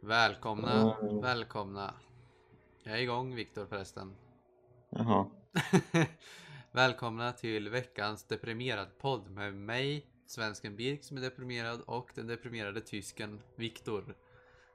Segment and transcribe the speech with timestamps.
[0.00, 1.20] Välkomna, Mm.
[1.20, 1.94] välkomna.
[2.82, 4.14] Jag är igång Viktor förresten.
[4.90, 5.26] Jaha.
[6.72, 12.80] välkomna till veckans deprimerad podd med mig, svensken Birk som är deprimerad och den deprimerade
[12.80, 14.14] tysken Viktor.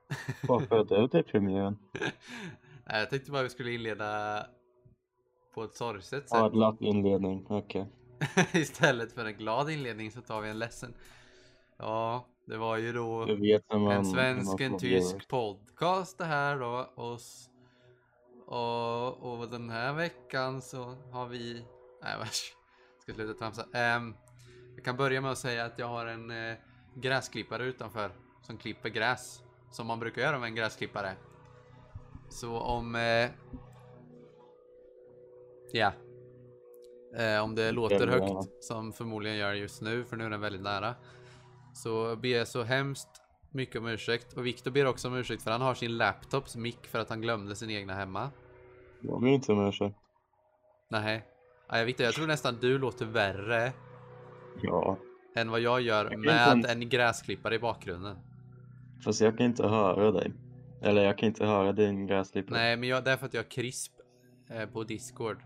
[0.48, 1.78] Varför är du deprimerad?
[2.86, 4.46] Jag tänkte bara vi skulle inleda
[5.54, 6.40] på ett sorgset sätt.
[6.40, 7.88] Ja, glatt inledning, okej.
[8.54, 10.94] Istället för en glad inledning så tar vi en ledsen.
[11.78, 13.28] Ja, det var ju då
[13.72, 13.92] man...
[13.92, 16.90] en svensk, en tysk podcast det här då.
[16.96, 17.20] Och,
[18.46, 21.66] och, och den här veckan så har vi...
[22.04, 22.56] Nej vars.
[23.02, 23.64] Ska sluta tramsa.
[23.98, 24.16] Um,
[24.76, 26.56] jag kan börja med att säga att jag har en eh,
[26.96, 28.12] gräsklippare utanför.
[28.42, 29.44] Som klipper gräs.
[29.72, 31.12] Som man brukar göra med en gräsklippare.
[32.30, 32.96] Så om...
[32.96, 33.30] Eh,
[35.72, 35.92] ja.
[37.18, 40.62] Eh, om det låter högt, som förmodligen gör just nu, för nu är den väldigt
[40.62, 40.96] nära.
[41.76, 43.10] Så ber jag så hemskt
[43.52, 44.34] mycket om ursäkt.
[44.34, 47.22] Och Viktor ber också om ursäkt för han har sin laptops mick för att han
[47.22, 48.30] glömde sin egna hemma.
[49.02, 49.96] Jag ber inte om ursäkt.
[50.90, 51.26] Nej.
[51.72, 53.72] Nej, Viktor, jag tror nästan du låter värre
[54.62, 54.98] Ja.
[55.36, 58.18] än vad jag gör kan med inte en gräsklippare i bakgrunden.
[59.04, 60.32] Fast jag kan inte höra dig.
[60.82, 62.58] Eller jag kan inte höra din gräsklippare.
[62.60, 63.92] Nej, men jag, det är för att jag har krisp
[64.50, 65.38] eh, på Discord.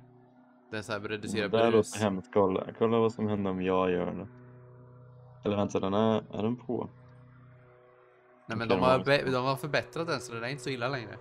[0.72, 1.94] Den så här reducerar Det här brus.
[1.96, 2.30] låter hemskt.
[2.34, 2.68] Kolla.
[2.78, 4.28] Kolla vad som händer om jag gör det.
[5.44, 6.90] Eller vänta, den är, är den på?
[8.48, 10.88] Nej, men de den har, de har förbättrat den så den är inte så illa
[10.88, 11.18] längre.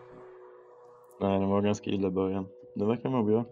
[1.20, 2.46] Nej, den var ganska illa i början.
[2.74, 3.44] Det verkar vara bra.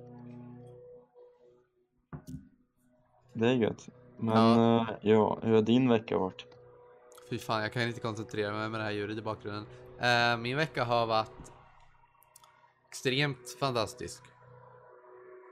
[3.32, 3.88] Det är gött.
[4.16, 4.86] Men Ja.
[4.90, 6.46] ja, ja hur har din vecka varit?
[7.30, 9.66] Fy fan, jag kan inte koncentrera mig med det här ljudet i bakgrunden.
[9.98, 11.52] Eh, min vecka har varit
[12.88, 14.22] extremt fantastisk.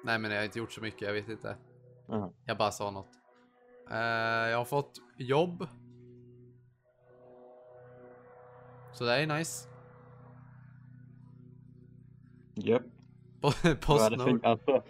[0.05, 1.57] Nej, men jag har inte gjort så mycket, jag vet inte.
[2.07, 2.31] Jaha.
[2.45, 3.09] Jag bara sa något.
[3.91, 3.99] Eh,
[4.51, 5.67] jag har fått jobb.
[8.93, 9.69] Så det är nice.
[12.55, 12.83] Japp.
[13.63, 14.83] Det Postnord, för- Alltså.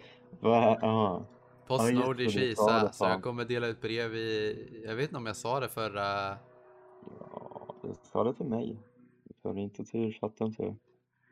[1.67, 2.91] Postnord i Kisa.
[2.91, 4.83] Så jag kommer dela ut brev i...
[4.87, 6.37] Jag vet inte om jag sa det förra...
[7.19, 8.77] Ja, du sa det till mig.
[9.43, 10.77] Det inte till chatten tror jag.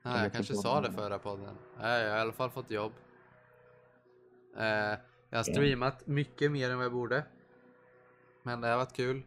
[0.01, 1.55] Nej, jag kanske sa det förra podden.
[1.79, 2.91] Nej, jag har i alla fall fått jobb.
[4.57, 7.25] Eh, jag har streamat mycket mer än vad jag borde.
[8.43, 9.23] Men det har varit kul.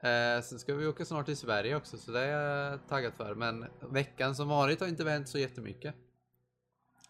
[0.00, 3.34] Eh, sen ska vi åka snart till Sverige också, så det är jag taggad för.
[3.34, 5.94] Men veckan som varit har inte vänt så jättemycket.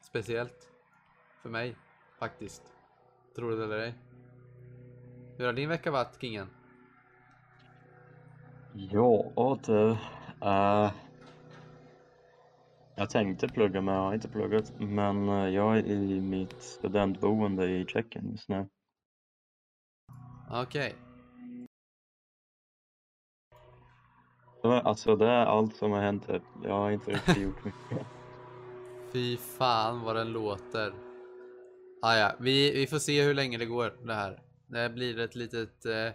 [0.00, 0.68] Speciellt
[1.42, 1.76] för mig,
[2.18, 2.62] faktiskt.
[3.36, 3.94] Tror du det eller ej?
[5.36, 6.48] Hur har din vecka varit, Kingen?
[8.72, 9.96] Ja, du.
[10.42, 10.92] Uh,
[12.94, 14.72] jag tänkte plugga men jag har inte pluggat.
[14.78, 18.66] Men eh, jag är i mitt studentboende i Tjeckien just nu.
[20.50, 20.94] Okej.
[24.62, 26.26] Var- Alltså det är allt som har hänt.
[26.26, 26.42] typ.
[26.64, 28.06] Jag har inte riktigt gjort mycket.
[29.12, 30.94] Fy fan vad den låter.
[32.02, 34.42] Ah, ja, vi, vi får se hur länge det går det här.
[34.66, 36.06] Det blir ett litet eh,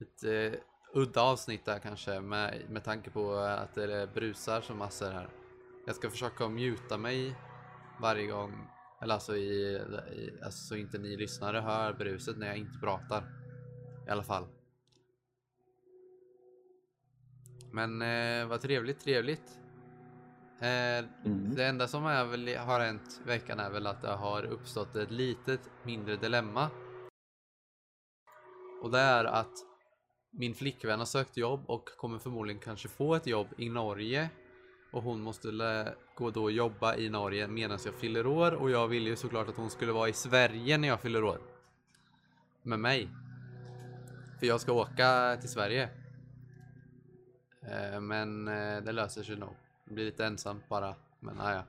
[0.00, 0.60] ett, eh,
[0.94, 5.28] udda avsnitt där kanske med, med tanke på att det brusar som massor här.
[5.86, 7.34] Jag ska försöka muta mig
[8.00, 8.66] varje gång.
[9.02, 9.72] Eller alltså, i,
[10.12, 13.24] i, alltså så inte ni lyssnare hör bruset när jag inte pratar.
[14.06, 14.46] I alla fall.
[17.72, 19.58] Men eh, vad trevligt, trevligt.
[20.60, 21.54] Eh, Mm.
[21.54, 25.10] det enda som är väl, har hänt veckan är väl att det har uppstått ett
[25.10, 26.70] litet mindre dilemma.
[28.82, 29.52] Och det är att
[30.30, 34.30] min flickvän har sökt jobb och kommer förmodligen kanske få ett jobb i Norge.
[34.92, 38.88] Och hon måste gå då och jobba i Norge medan jag fyller år och jag
[38.88, 41.38] vill ju såklart att hon skulle vara i Sverige när jag fyller år.
[42.62, 43.08] Med mig.
[44.40, 45.88] För jag ska åka till Sverige.
[47.62, 49.54] Eh, Men eh, det löser sig nog.
[49.84, 50.94] Det blir lite ensamt bara.
[51.20, 51.62] Men ah, ja.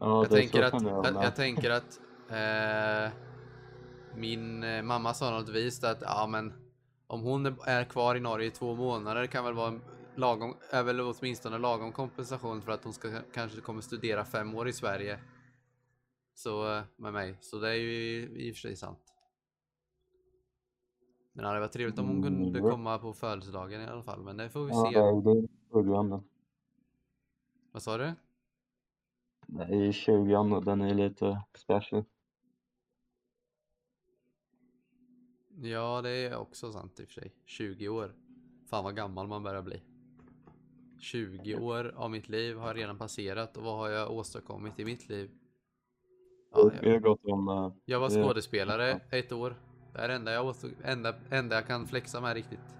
[0.00, 2.00] Ja, Jag tänker att, jag, jag tänker att
[2.30, 3.12] eh,
[4.14, 6.52] min eh, mamma sa något vis att ja men
[7.06, 9.80] om hon är- kvar i Norge i två månader kan väl vara
[10.16, 14.68] lagom, är väl åtminstone lagom kompensation för att hon ska kanske kommer studera fem år
[14.68, 15.18] i Sverige.
[16.34, 18.98] Så med mig, så det är ju i, i och för sig sant.
[21.38, 22.70] Men det hade varit trevligt om hon kunde Mm.
[22.70, 24.98] komma på födelsedagen i alla fall, men det får vi Ja, se.
[24.98, 25.48] är det är
[25.82, 26.22] 20
[27.72, 28.12] Vad sa du?
[29.46, 32.04] Det är ju 20 den är lite special.
[35.60, 37.32] Ja, det är också sant i och för sig.
[37.44, 38.14] 20 år.
[38.66, 39.82] Fan vad gammal man börjar bli.
[41.00, 45.08] 20 år av mitt liv har redan passerat och vad har jag åstadkommit i mitt
[45.08, 45.30] liv?
[46.52, 49.67] Ja, jag, eh, jag var skådespelare ett år.
[49.98, 50.54] Det är det enda jag,
[50.84, 52.76] enda, enda jag kan flexa med riktigt.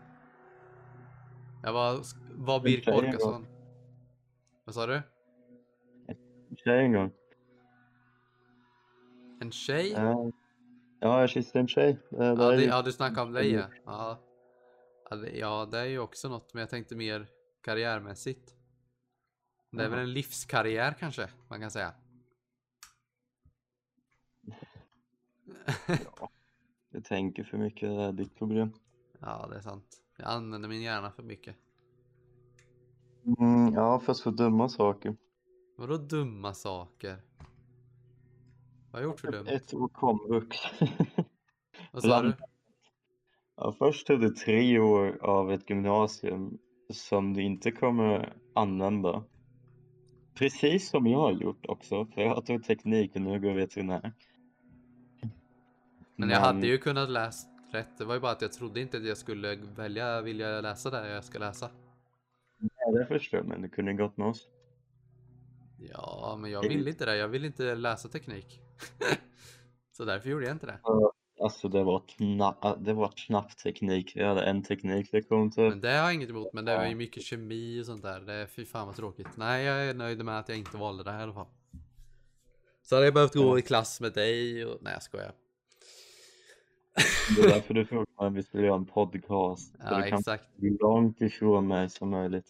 [1.62, 2.00] Jag var,
[2.34, 2.94] var Birk en.
[2.94, 3.46] Orkarsson.
[4.64, 5.02] Vad sa du?
[6.56, 7.12] Tjej en gång.
[9.40, 9.92] En tjej?
[9.92, 10.30] Ja,
[11.00, 11.98] ja jag kysste en tjej.
[12.10, 13.62] Ja, det, ja du snackade om dig ja.
[13.84, 14.18] Ja.
[15.10, 17.26] Ja, det, ja, är ju också något, men jag tänkte mer
[17.60, 18.54] karriärmässigt.
[19.70, 21.94] Det är väl en livskarriär kanske, man kan säga.
[26.90, 28.72] Du tänker för mycket, det är ditt problem.
[29.20, 30.02] Ja, det är sant.
[30.16, 31.56] Jag använder min hjärna för mycket.
[33.38, 35.16] Mm, ja, fast för dumma saker.
[35.76, 37.16] Vadå dumma saker?
[38.90, 39.46] Vad har jag gjort för dumt?
[39.48, 40.56] Ett år komvux.
[41.92, 42.34] Vad sa du?
[43.56, 46.58] Ja, först tog det tre år av ett gymnasium
[46.92, 49.24] som du inte kommer använda.
[50.34, 54.12] Precis som jag har gjort också, för jag tog teknik och nu går jag veterinär.
[56.18, 57.98] Men jag hade ju kunnat läsa rätt.
[57.98, 61.08] Det var ju bara att jag trodde inte att jag skulle välja, vilja läsa det
[61.08, 61.70] jag ska läsa.
[62.58, 64.48] Ja, det förstår jag, men du kunde gått med oss.
[65.78, 67.16] Ja, men jag ville inte det.
[67.16, 68.60] Jag ville inte läsa teknik.
[69.92, 70.78] Så därför gjorde jag inte det.
[71.40, 74.16] Alltså det var, kna- det var knappt teknik.
[74.16, 75.70] Jag hade en tekniklektion typ.
[75.70, 76.52] Men det har jag inget emot.
[76.52, 78.20] Men det var ju mycket kemi och sånt där.
[78.20, 79.26] Det är fy fan vad tråkigt.
[79.36, 81.46] Nej, jag är nöjd med att jag inte valde det här i alla fall.
[82.82, 84.78] Så hade jag behövt gå i klass med dig och...
[84.82, 85.32] Nej, jag skojar.
[87.36, 89.72] Det är därför du frågade om vi skulle göra en podcast.
[89.72, 90.56] Så Ja, du kan exakt.
[90.56, 92.46] bli långt ifrån mig som möjligt.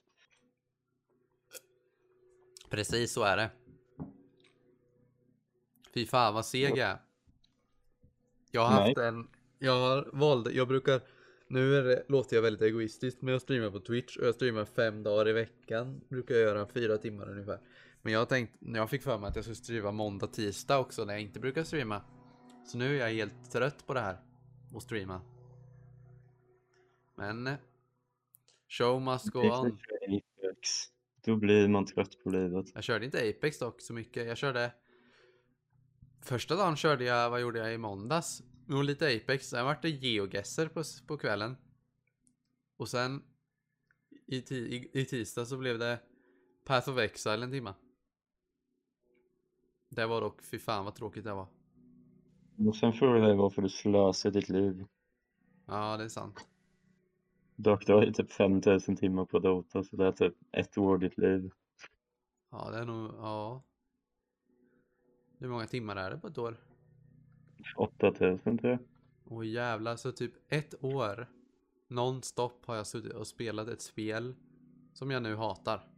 [2.71, 3.50] Precis så är det.
[5.95, 6.99] Fy fan vad seg jag är.
[8.50, 9.29] Jag har haft en,
[9.59, 11.01] jag har valde, jag brukar,
[11.49, 14.65] nu är det, låter jag väldigt egoistiskt men jag streamar på Twitch och jag streamar
[14.65, 16.01] fem dagar i veckan.
[16.09, 17.59] Brukar jag göra fyra timmar ungefär.
[18.03, 20.79] Men jag har tänkt, när jag fick för mig att jag skulle streama måndag, tisdag
[20.79, 22.03] också när jag inte brukar streama.
[22.67, 24.17] Så nu är jag helt trött på det här.
[24.73, 25.20] Och streama.
[27.15, 27.56] Men eh,
[28.69, 29.79] Show must go on.
[30.03, 30.69] Apex.
[31.25, 32.67] Då blir man trött på livet.
[32.75, 34.26] Jag körde inte Apex dock så mycket.
[34.26, 34.73] Jag körde...
[36.23, 38.43] Första dagen körde jag, vad gjorde jag i måndags?
[38.67, 41.56] Nog lite Apex, sen vart det Geogesser på, på kvällen.
[42.76, 43.23] Och sen
[44.26, 45.99] i, ti, i, i tisdag så blev det
[46.65, 47.75] Path of Exile en timma.
[49.88, 51.47] Det var dock, fy fan vad tråkigt det var.
[52.66, 54.84] Och sen frågar jag varför du slösar ditt liv.
[55.66, 56.49] Ja, det är sant.
[57.56, 60.99] Dock, du har ju typ 5000 timmar på Dota, så det är typ ett år
[60.99, 61.50] ditt liv.
[62.50, 63.62] Ja, det är nog, ja.
[65.38, 66.56] Hur många timmar är det på ett år?
[67.76, 68.81] 8000 tror jag.
[69.25, 71.26] Åh jävlar, så typ ett år
[71.88, 74.34] nonstop har jag suttit och spelat ett spel
[74.93, 75.88] som jag nu hatar.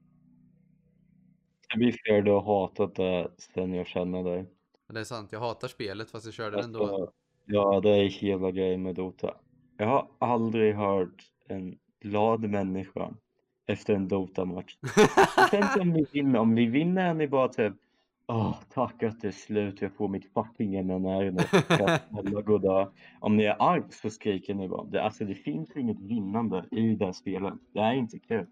[1.72, 4.46] Det blir fair, du har hatat det sen jag känner dig.
[4.90, 6.82] Men det är sant, jag hatar spelet fast jag kör det ändå.
[6.82, 7.12] Alltså,
[7.46, 9.34] ja, det är hela grejen med Dota.
[9.76, 13.14] Jag har aldrig hört en glad människa
[13.66, 14.76] efter en Dota-match.
[15.50, 17.74] Sen om vi vinner, om vi vinner är ni bara typ
[18.26, 21.40] Åh, tack att det är slut, jag får mitt fucking MNR nu.
[22.08, 22.90] Snälla där.
[23.20, 24.84] Om ni är arg så skriker ni bara.
[24.84, 27.54] Det, alltså det finns inget vinnande i det spelet.
[27.72, 28.46] Det är inte kul.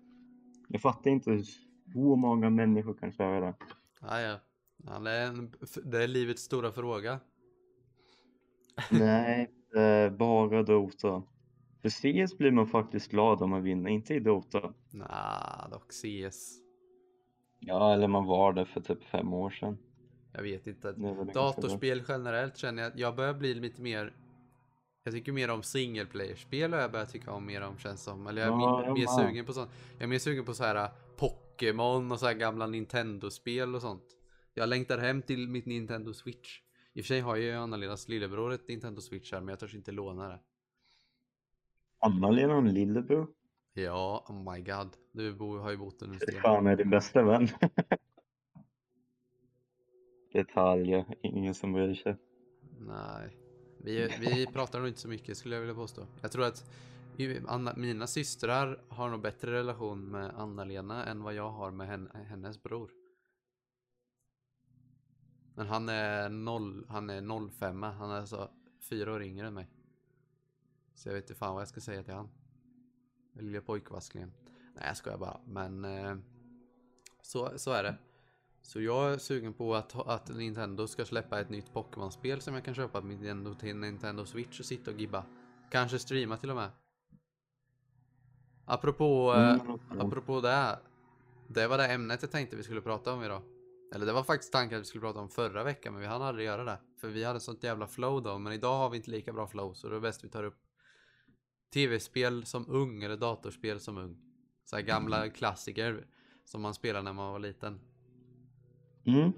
[0.68, 1.44] Jag fattar inte hur
[1.92, 3.54] så många människor kan köra det.
[4.00, 4.36] Ja, ja.
[4.86, 5.52] Ja det, är en,
[5.84, 7.20] det är livets stora fråga.
[8.90, 9.50] Nej,
[10.18, 11.22] bara Dota.
[11.82, 14.72] För CS blir man faktiskt glad om man vinner, inte i Dota.
[14.90, 16.58] Nah, dock CS.
[17.60, 19.78] Ja, eller man var det för typ fem år sedan.
[20.32, 20.92] Jag vet inte.
[21.34, 24.12] Datorspel generellt känner jag jag börjar bli lite mer
[25.08, 28.26] jag tycker mer om single player-spel och jag börjar tycka om mer om känns som.
[28.26, 29.70] Eller jag är Ja, mer, mer sugen på sånt.
[29.92, 33.82] Jag är mer sugen på så här äh, Pokémon och så här gamla Nintendo-spel och
[33.82, 34.02] sånt.
[34.58, 36.60] Jag längtar hem till mitt Nintendo Switch.
[36.92, 39.74] I och för sig har ju Anna-Lenas lillebror ett Nintendo Switch här men jag törs
[39.74, 40.40] inte låna det.
[41.98, 43.28] Anna-Lena och en lillebror.
[43.74, 44.88] Ja, oh my god.
[45.12, 47.48] Du bo, har ju bott under Det fan är din bästa vän.
[50.32, 52.16] Detaljer, ingen som bryr sig.
[52.78, 53.36] Nej.
[53.84, 56.06] Vi, vi pratar nog inte så mycket skulle jag vilja påstå.
[56.22, 56.70] Jag tror att
[57.46, 62.10] Anna, mina systrar har nog bättre relation med Anna-Lena än vad jag har med henne,
[62.28, 62.90] hennes bror.
[65.58, 68.50] Men han är noll, han är 05 han är alltså
[68.80, 69.68] fyra år yngre än mig.
[70.94, 72.28] Så jag vet inte fan vad jag ska säga till han.
[73.32, 74.32] Den lilla pojkvasklingen.
[74.74, 76.16] Nej jag skojar bara, men eh,
[77.22, 77.98] så, så är det.
[78.62, 82.64] Så jag är sugen på att, att Nintendo ska släppa ett nytt Pokémon-spel som jag
[82.64, 85.24] kan köpa Nintendo till Nintendo Switch och sitta och gibba.
[85.70, 86.70] Kanske streama till och med.
[88.64, 90.78] Apropå, eh, Mm, apropå det.
[91.46, 93.42] Det var det ämnet jag tänkte vi skulle prata om idag.
[93.94, 96.22] Eller det var faktiskt tanken att vi skulle prata om förra veckan men vi hann
[96.22, 96.78] aldrig göra det.
[97.00, 98.38] För vi hade sånt jävla flow då.
[98.38, 100.58] Men idag har vi inte lika bra flow så det är bäst vi tar upp
[101.74, 104.18] tv-spel som ung eller datorspel som ung.
[104.64, 106.06] Så här gamla klassiker
[106.44, 107.80] som man spelade när man var liten.
[109.06, 109.32] Mm.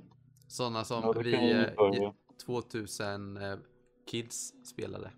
[0.49, 2.14] Sådana som Ja, vi eh, börja.
[2.47, 3.59] 2000 eh,
[4.11, 5.11] kids spelade.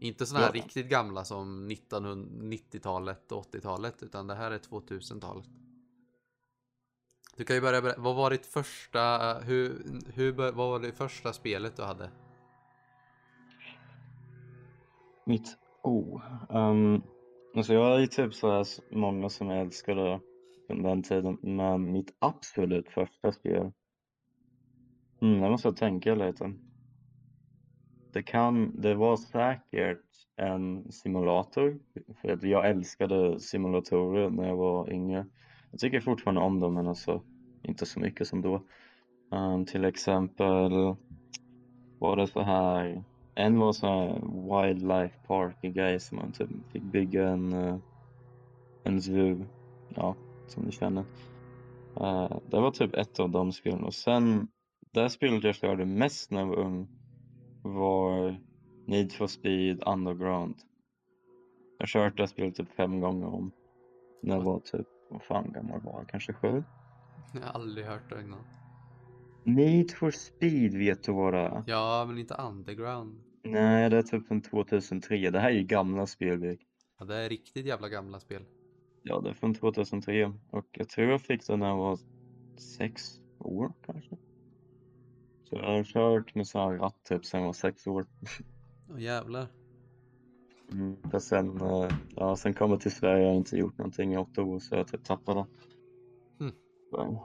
[0.00, 0.62] Inte sådana här Ja.
[0.62, 5.46] riktigt gamla som 1990-talet och 80-talet utan det här är 2000-talet.
[7.36, 9.82] Du kan ju börja berätta, vad var ditt första, hur,
[10.14, 12.10] hur, vad var det första spelet du hade?
[15.26, 16.22] Mitt oh.
[16.48, 17.02] Um,
[17.56, 20.20] alltså jag är ju typ så här många som älskade
[20.68, 23.72] under den tiden, men mitt absolut första spel.
[25.22, 26.52] Mm, jag måste tänka lite.
[28.12, 30.04] Det kan, det var säkert
[30.36, 31.78] en simulator,
[32.20, 35.26] för jag älskade simulatorer när jag var yngre.
[35.74, 37.22] Jag tycker fortfarande om dem, men alltså
[37.62, 38.62] inte så mycket som då.
[39.30, 40.72] Um, till exempel
[41.98, 43.04] var det så här,
[43.34, 44.20] en var så här
[44.62, 47.76] wildlife park grej som man typ fick bygga en, eh,
[48.84, 49.44] en zoo,
[49.88, 50.16] ja,
[50.48, 51.04] som ni känner.
[52.00, 54.48] Uh, det var typ ett av de spelen och sen,
[54.90, 56.88] det spelet jag körde mest när jag var ung
[57.62, 58.36] var
[58.86, 60.54] Need for Speed Underground.
[61.78, 63.52] Jag har kört det spelet typ fem gånger om.
[64.22, 66.08] När jag var typ, vad fan gammal var jag?
[66.08, 66.64] Kanske sju?
[67.32, 68.44] Jag har aldrig hört det innan.
[69.44, 71.64] Need for Speed vet du vad det är?
[71.66, 73.20] Ja, men inte underground.
[73.42, 75.30] Nej, det är typ från 2003.
[75.30, 76.56] Det här är ju gamla spel.
[76.98, 78.44] Ja, det är riktigt jävla gamla spel.
[79.02, 81.98] Ja, det är från 2003 och jag tror jag fick det när jag var
[82.78, 83.02] sex
[83.38, 84.16] år kanske.
[85.44, 88.06] Så jag har kört med sån här ratt typ sen jag var sex år.
[88.90, 89.46] Åh jävlar.
[90.74, 90.96] Mm.
[91.10, 94.12] För sen, eh, ja, sen kom jag till Sverige och jag har inte gjort någonting
[94.12, 95.46] i åtta år så jag typ tappade.
[96.38, 96.52] Hmm.
[96.90, 97.24] Så.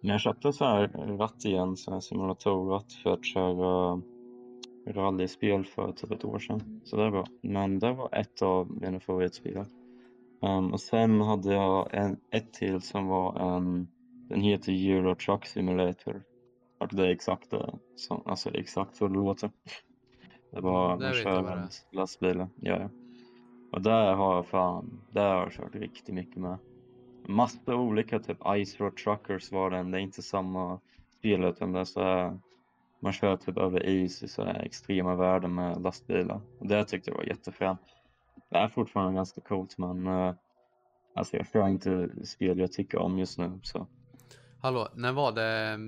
[0.00, 0.88] Men jag köpte så här
[1.18, 4.02] ratt igen, så här simulatorratt för att köra
[4.86, 6.80] rallyspel för typ ett år sedan.
[6.84, 7.26] Så det är bra.
[7.42, 9.64] Men det var ett av mina favoritspel.
[10.42, 13.88] Um, och sen hade jag en, ett till som var en,
[14.28, 16.22] den heter Euro Truck Simulator.
[16.80, 19.50] Och det är exakt det, som, alltså exakt så det låter.
[20.54, 21.60] Det var, Mm, det man vet kör jag vad det är.
[21.60, 22.48] med lastbilar.
[22.60, 22.88] Ja, ja.
[23.72, 26.58] Och där har jag fan, där har jag kört riktigt mycket med.
[27.26, 30.80] Massa olika, typ Ice Road Truckers var den, det är inte samma
[31.18, 32.38] spel utan det är så här,
[33.00, 36.40] man kör typ över is i så här extrema värden med lastbilar.
[36.58, 37.80] Och det tyckte jag var jättefränt.
[38.50, 40.34] Det är fortfarande ganska coolt men eh,
[41.14, 43.86] alltså jag kör inte spel jag tycker om just nu så.
[44.60, 45.78] Hallå, när var det?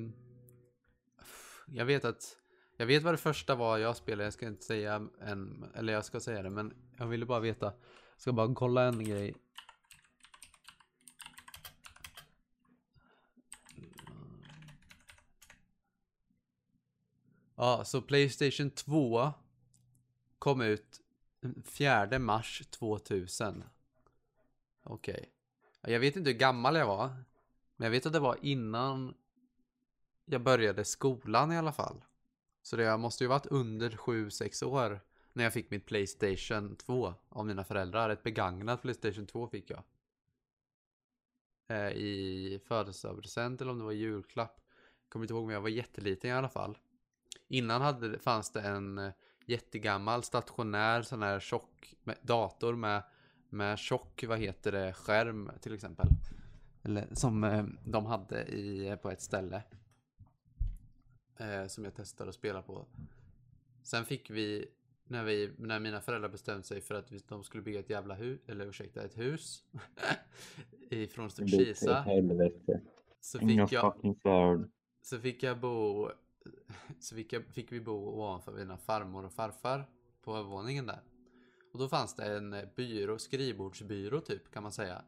[1.68, 2.22] Jag vet att
[2.76, 4.24] jag vet vad det första var jag spelade.
[4.24, 7.66] Jag ska inte säga en, eller jag ska säga det, men jag ville bara veta.
[7.66, 9.34] Jag ska bara kolla en grej.
[17.54, 19.32] Ja, så Playstation 2
[20.38, 21.00] kom ut
[21.64, 23.64] 4 mars 2000.
[24.82, 25.30] Okej.
[25.80, 27.08] Jag vet inte hur gammal jag var.
[27.76, 29.14] Men jag vet att det var innan
[30.24, 32.04] jag började skolan i alla fall.
[32.66, 35.00] Så det måste ju varit under 7-6 år
[35.32, 38.10] när jag fick mitt Playstation 2 av mina föräldrar.
[38.10, 39.82] Ett begagnat Playstation 2 fick jag.
[41.68, 44.60] Eh, I födelsedagspresent eller om det var julklapp.
[45.08, 46.78] Kommer inte ihåg men jag var jätteliten i alla fall.
[47.48, 49.12] Innan hade, fanns det en eh,
[49.46, 53.02] jättegammal stationär sån här tjock med, dator med,
[53.48, 56.08] med tjock, vad heter det, skärm till exempel.
[56.82, 59.62] Eller som eh, de hade i, eh, på ett ställe.
[61.38, 62.86] Eh, som jag testade att spela på.
[63.82, 64.66] Sen fick vi,
[65.06, 68.14] när, vi, när mina föräldrar bestämde sig för att vi, de skulle bygga ett jävla
[68.14, 69.64] hus, eller ursäkta, ett hus.
[70.90, 72.04] ifrån Kisa.
[73.20, 73.94] Så fick jag,
[75.02, 76.10] så fick jag bo,
[77.00, 79.84] så fick, jag, fick vi bo ovanför mina farmor och farfar
[80.22, 81.00] på övervåningen där.
[81.72, 85.04] Och då fanns det en byrå, skrivbordsbyrå typ kan man säga.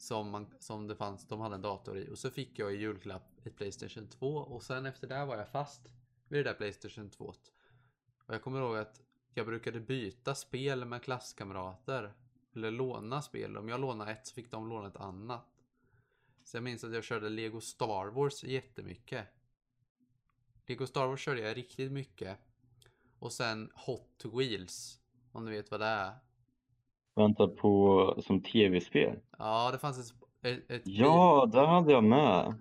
[0.00, 2.08] Som, man, som det fanns, de hade en dator i.
[2.10, 5.48] Och så fick jag i julklapp ett Playstation 2 och sen efter det var jag
[5.48, 5.88] fast
[6.28, 7.24] vid det där Playstation 2.
[8.26, 9.02] Och jag kommer ihåg att
[9.34, 12.12] jag brukade byta spel med klasskamrater.
[12.54, 13.56] Eller låna spel.
[13.56, 15.46] Om jag lånade ett så fick de låna ett annat.
[16.44, 19.26] Så jag minns att jag körde Lego Star Wars jättemycket.
[20.66, 22.38] Lego Star Wars körde jag riktigt mycket.
[23.18, 25.00] Och sen Hot Wheels.
[25.32, 26.29] Om du vet vad det är.
[27.14, 29.18] Vänta på som tv-spel.
[29.38, 32.54] Ja, det fanns ett, ett, ett, bil, Ja, det hade jag med.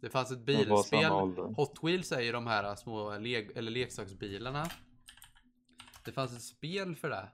[0.00, 1.10] det fanns ett bilspel.
[1.56, 4.66] Hot Wheels är ju de här små leg, eller leksaksbilarna.
[6.04, 7.28] Det fanns ett spel för det.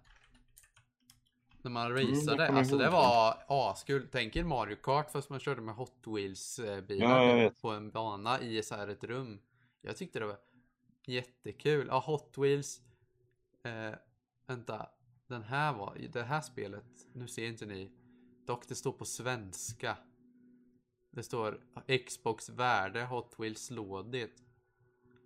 [1.62, 2.46] När man Mm, raceade.
[2.46, 4.08] kommer alltså det var askul.
[4.12, 7.90] Tänk er Mario Kart fast man körde med Hot Wheels eh, bilar Ja, på en
[7.90, 9.40] bana i så här ett rum.
[9.82, 10.36] Jag tyckte det var
[11.06, 11.86] jättekul.
[11.90, 12.80] Ja, Hot Wheels.
[13.64, 13.98] Eh,
[14.46, 14.86] vänta.
[15.26, 17.90] Den här var, det här spelet, nu ser inte ni.
[18.46, 19.98] Dock det står på svenska.
[21.10, 21.60] Det står
[22.06, 24.42] Xbox värde Hot Wheels lådigt.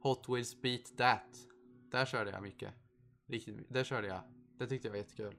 [0.03, 1.47] Hot Wheels beat that.
[1.91, 2.75] Där körde jag mycket.
[3.27, 4.21] Riktigt, där körde jag.
[4.59, 5.37] Det tyckte jag var jättekul.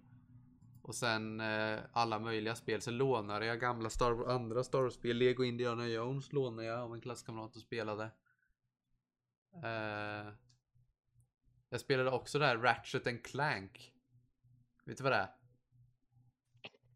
[0.81, 2.81] Och sen eh, alla möjliga spel.
[2.81, 5.17] Så lånade jag gamla Star andra Star Wars-spel.
[5.17, 8.03] Lego Indiana Jones lånade jag av en klasskamrat och spelade.
[9.63, 10.33] Eh,
[11.69, 13.93] jag spelade också där Ratchet and Clank.
[14.83, 15.29] Vet du vad det är?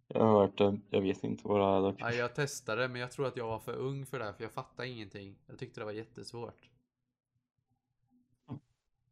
[0.07, 0.79] Jag har hört det.
[0.89, 2.01] Jag vet inte vad det är dock.
[2.01, 4.43] Ja, jag testade men jag tror att jag var för ung för det här, för
[4.43, 5.35] jag fattade ingenting.
[5.45, 6.69] Jag tyckte det var jättesvårt.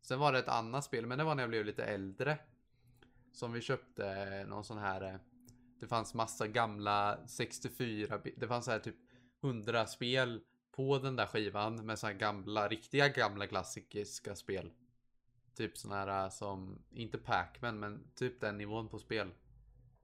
[0.02, 2.38] Sen var det ett annat spel, men det var när jag blev lite äldre.
[3.32, 5.02] Som vi köpte någon sån här.
[5.14, 5.16] eh,
[5.80, 8.96] Det fanns massa gamla 64, bi- det fanns så här typ
[9.42, 14.72] 100 spel på den där skivan med så här gamla, riktiga gamla klassiska spel.
[15.56, 19.32] Typ sån här äh, som, inte Pac-Man, men typ den nivån på spel.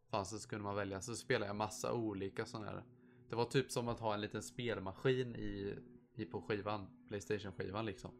[0.10, 1.02] Fanns det så kunde man välja.
[1.02, 2.84] Så spelade jag massa olika sådana här.
[3.30, 5.78] Det var typ som att ha en liten spelmaskin i,
[6.16, 6.88] i på skivan.
[7.08, 8.12] Playstation-skivan liksom.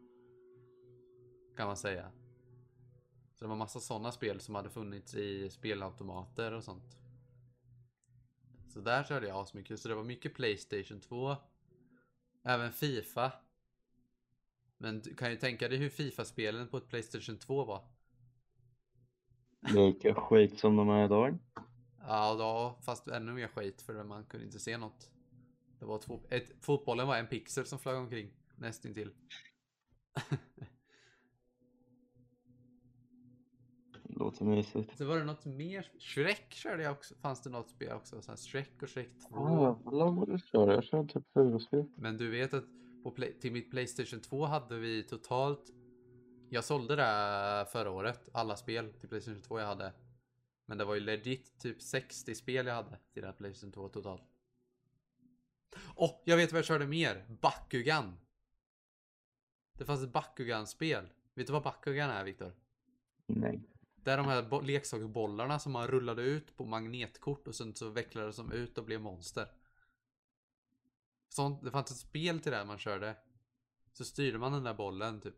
[1.56, 2.12] Kan man säga.
[3.34, 6.96] Så det var massa sådana spel som hade funnits i spelautomater och sånt.
[8.68, 9.80] Så där körde jag asmycket.
[9.80, 11.36] Så det var mycket Playstation 2.
[12.42, 13.32] Även Fifa.
[14.82, 17.84] Men du kan ju tänka dig hur Fifa-spelen på ett Playstation 2 var.
[19.74, 21.38] Lika skit som de är idag.
[21.98, 25.10] Ja, då, fast ännu mer skit för man kunde inte se något.
[25.78, 29.12] Det var två, ett, fotbollen var en pixel som flög omkring nästintill.
[34.02, 34.98] Låter mysigt.
[34.98, 35.92] Så var det något mer.
[35.98, 37.14] Shrek körde jag också.
[37.14, 38.22] Fanns det något spel också?
[38.22, 39.26] Så här Shrek och Shrek 2.
[39.30, 40.72] Ja, vad du kör.
[40.72, 41.84] Jag kör typ fyra spel.
[41.96, 42.64] Men du vet att
[43.02, 45.70] på till mitt Playstation 2 hade vi totalt.
[46.48, 48.28] Jag sålde det förra året.
[48.32, 49.92] Alla spel till Playstation 2 jag hade.
[50.66, 54.22] Men det var ju legit typ 60 spel jag hade till den Playstation 2 totalt.
[55.96, 57.26] Åh, jag vet vad jag körde mer.
[57.40, 58.16] Bakugan.
[59.78, 61.08] Det fanns ett Bakugan-spel.
[61.34, 62.52] Vet du vad Bakugan är, Viktor?
[63.26, 63.60] Nej.
[63.96, 67.88] Det är de här bo- leksaksbollarna som man rullade ut på magnetkort och sen så
[67.90, 69.48] vecklades de ut och blev monster.
[71.30, 73.16] Sånt, det fanns ett spel till det man körde.
[73.92, 75.34] Så styrde man den där bollen typ.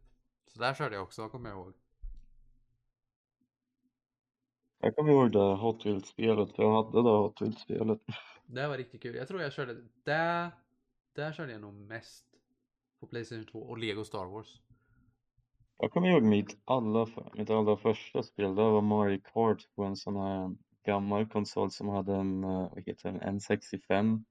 [0.46, 1.72] Så där körde jag också, kommer jag ihåg.
[4.80, 8.00] Jag kommer ihåg det Hot Wheels-spelet, för jag hade det Hot Wheels-spelet.
[8.46, 9.16] Det var riktigt kul.
[9.16, 10.50] Jag tror jag körde, där,
[11.12, 12.26] där körde jag nog mest.
[13.00, 14.60] På Playstation 2 och Lego Star Wars.
[15.78, 19.96] Jag kommer ihåg mitt allra, mitt allra första spel, det var Mario Kart på en
[19.96, 24.24] sån här gammal konsol som hade en, eh, vad heter den, N65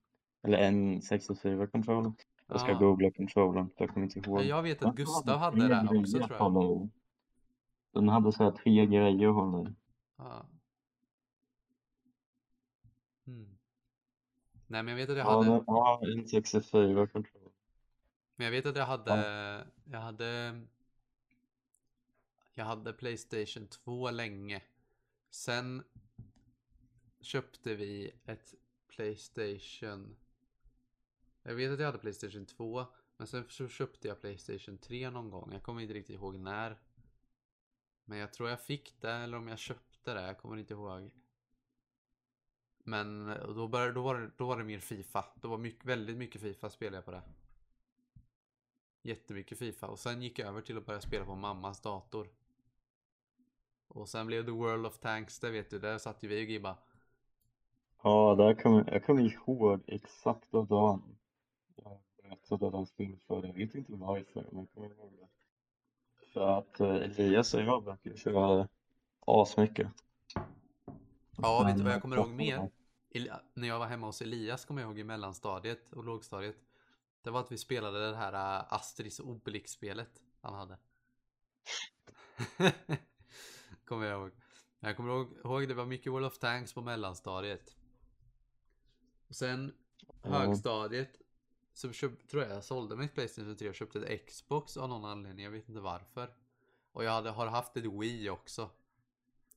[0.43, 2.11] eller N64-kontroll.
[2.47, 2.77] Jag ska Ja.
[2.79, 4.39] googla kontrollen, för jag kommer inte ihåg.
[4.39, 6.37] Ja, Jag vet att Gustav hade det grejer också tror jag.
[6.49, 6.89] hålla i.
[7.91, 9.73] Den hade så här tre grejer att hålla i.
[10.17, 10.45] Ja.
[13.27, 13.57] Mm.
[14.67, 17.51] Nej men jag vet att jag Ja, hade ja, N64-kontroll.
[18.35, 20.61] Men jag vet att jag hade, jag hade,
[22.53, 24.61] jag hade Playstation 2 länge.
[25.29, 25.83] Sen
[27.21, 28.53] köpte vi ett
[28.87, 30.15] Playstation.
[31.43, 32.85] Jag vet att jag hade Playstation 2,
[33.17, 35.49] men sen så köpte jag Playstation 3 någon gång.
[35.53, 36.79] Jag kommer inte riktigt ihåg när.
[38.05, 41.11] Men jag tror jag fick det, eller om jag köpte det, jag kommer inte ihåg.
[42.83, 45.25] Men då, började, då, var det, då var det mer Fifa.
[45.35, 47.21] Då var mycket, väldigt mycket Fifa spelade jag på det.
[49.01, 52.29] Jättemycket Fifa och sen gick jag över till att börja spela på mammas dator.
[53.87, 56.49] Och sen blev det World of Tanks, det vet du, där satt ju vi och
[56.49, 56.77] gibba.
[58.03, 61.17] Ja, där kom, jag kommer ihåg exakt av dagen
[62.31, 65.27] jag berättade den spel för Jag vet inte varför, men jag kommer ihåg det.
[66.33, 68.67] För att eh, Elias och jag brukar köra
[69.19, 69.87] asmycket.
[71.37, 72.71] Ja, vet du vad jag kommer ihåg eh, mer?
[73.09, 76.57] Eli- när jag var hemma hos Elias kommer jag ihåg i mellanstadiet och lågstadiet.
[77.21, 80.77] Det var att vi spelade det här äh, Asterix och Obelix-spelet han hade.
[83.85, 84.31] kommer jag ihåg.
[84.79, 87.75] Jag kommer ihåg, ihåg det var mycket World of Tanks på mellanstadiet.
[89.27, 89.73] Och sen
[90.23, 90.29] Ja.
[90.29, 91.20] högstadiet
[91.73, 91.93] så
[92.29, 95.45] tror jag jag sålde mitt Playstation 3 och köpte ett Xbox av någon anledning.
[95.45, 96.33] Jag vet inte varför.
[96.91, 98.69] Och jag hade, har haft ett Wii också.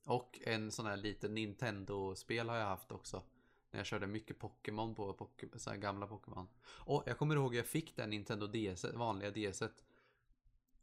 [0.05, 3.23] Och en sån här liten Nintendo-spel har jag haft också.
[3.71, 6.47] När jag körde mycket Pokémon på Poké- så gamla Pokémon.
[6.65, 9.63] Och jag kommer ihåg jag fick den Nintendo DS, vanliga DS.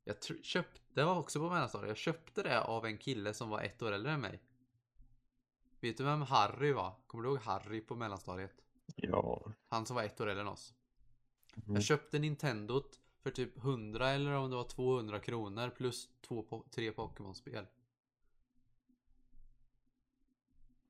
[0.05, 1.89] Jag köpte, det var också på mellanstadiet.
[1.89, 4.41] Jag köpte det av en kille som var ett år äldre än mig.
[5.81, 6.95] Vet du vem Harry var?
[7.07, 8.63] Kommer du ihåg Harry på mellanstadiet?
[8.97, 9.53] Ja.
[9.69, 10.75] Han som var ett år äldre än oss.
[11.57, 11.75] Mm.
[11.75, 16.69] Jag köpte Nintendot för typ 100 eller om det var 200 kronor plus två, po-
[16.71, 17.67] tre Pokémon-spel.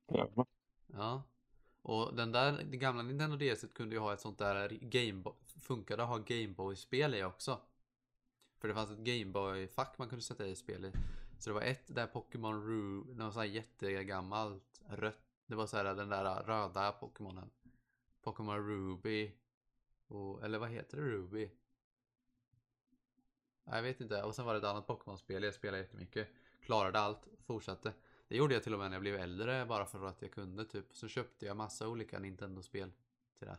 [0.07, 0.45] Ja.
[0.87, 1.23] Ja.
[1.81, 6.03] Och den där det gamla Nintendo DS kunde ju ha ett sånt där Gameboy, funkade
[6.03, 7.61] att ha Gameboy-spel i också.
[8.57, 10.91] För det fanns ett Gameboy-fack man kunde sätta i spel i.
[11.39, 15.19] Så det var ett där Pokémon Ruby, det var så här jättegammalt rött.
[15.45, 17.49] Det var så här den där röda Pokémonen.
[18.23, 19.31] Pokémon Ruby.
[20.13, 21.03] Och, eller vad heter det?
[21.03, 21.51] Ruby?
[23.63, 24.23] Jag vet inte.
[24.23, 26.29] Och sen var det ett annat Pokémon-spel jag spelade jättemycket.
[26.61, 27.93] Klarade allt, fortsatte.
[28.27, 30.65] Det gjorde jag till och med när jag blev äldre bara för att jag kunde
[30.65, 30.95] typ.
[30.95, 32.91] Så köpte jag massa olika Nintendo-spel
[33.37, 33.57] till det.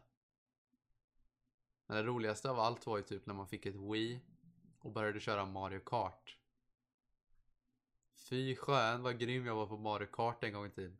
[1.86, 4.20] Men det roligaste av allt var ju typ när man fick ett Wii
[4.78, 6.38] och började köra Mario Kart.
[8.14, 10.98] Fy skön vad grym jag var på Mario Kart en gång i tiden.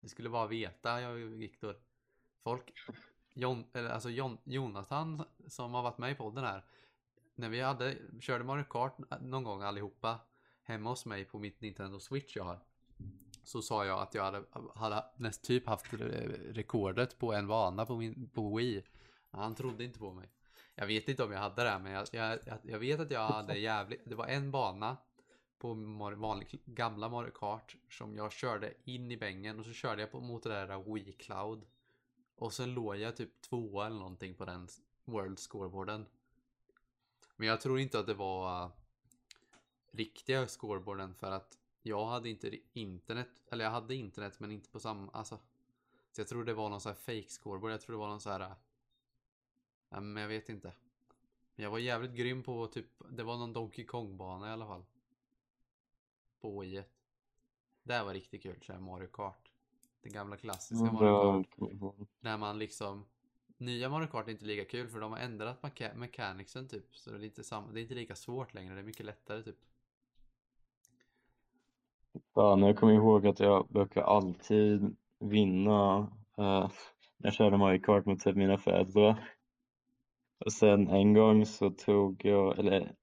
[0.00, 1.76] Det skulle bara veta jag och Viktor.
[2.42, 2.72] Folk,
[3.34, 6.64] John, eller alltså John, Jonathan som har varit med i podden här.
[7.34, 10.20] När vi hade, körde Mario Kart någon gång allihopa
[10.62, 12.58] hemma hos mig på mitt Nintendo Switch jag har.
[13.44, 17.96] Så sa jag att jag hade, hade näst typ haft rekordet på en bana på,
[17.96, 18.84] min, på Wii.
[19.30, 20.28] Han trodde inte på mig.
[20.74, 23.58] Jag vet inte om jag hade det, men jag, jag, jag vet att jag hade
[23.58, 24.00] jävligt...
[24.04, 24.96] Det var en bana
[25.58, 25.74] på
[26.16, 30.20] vanlig, gamla Mario Kart som jag körde in i bängen och så körde jag på,
[30.20, 31.64] mot det där Wii Cloud.
[32.42, 34.68] Och sen låg jag typ tvåa eller någonting på den
[35.04, 36.06] World Scoreboarden.
[37.36, 38.70] Men jag tror inte att det var äh,
[39.90, 44.80] riktiga scoreboarden för att jag hade inte internet, eller jag hade internet men inte på
[44.80, 45.38] samma, alltså.
[46.12, 48.20] Så jag tror det var någon sån här fake scoreboard, jag tror det var någon
[48.20, 48.56] sån här, äh,
[49.88, 50.72] ja, men jag vet inte.
[51.54, 54.84] Men jag var jävligt grym på typ, det var någon Donkey Kong-bana i alla fall.
[56.40, 56.84] På i
[57.82, 59.51] Det var riktigt kul, Såhär Mario Kart.
[60.02, 62.08] Det gamla klassiska Mm, Mario Kart.
[62.20, 63.04] När man liksom
[63.58, 66.94] Nya Mario Kart är inte lika kul för de har ändrat mecha- mechanicsen typ.
[66.96, 69.42] Så det är, inte samma, det är inte lika svårt längre, det är mycket lättare
[69.42, 69.56] typ.
[72.34, 75.98] Fan, jag kommer ihåg att jag brukar alltid vinna
[76.38, 76.70] eh,
[77.16, 79.28] när jag körde Mario Kart mot typ mina föräldrar.
[80.44, 82.94] Och sen en gång så tog jag, eller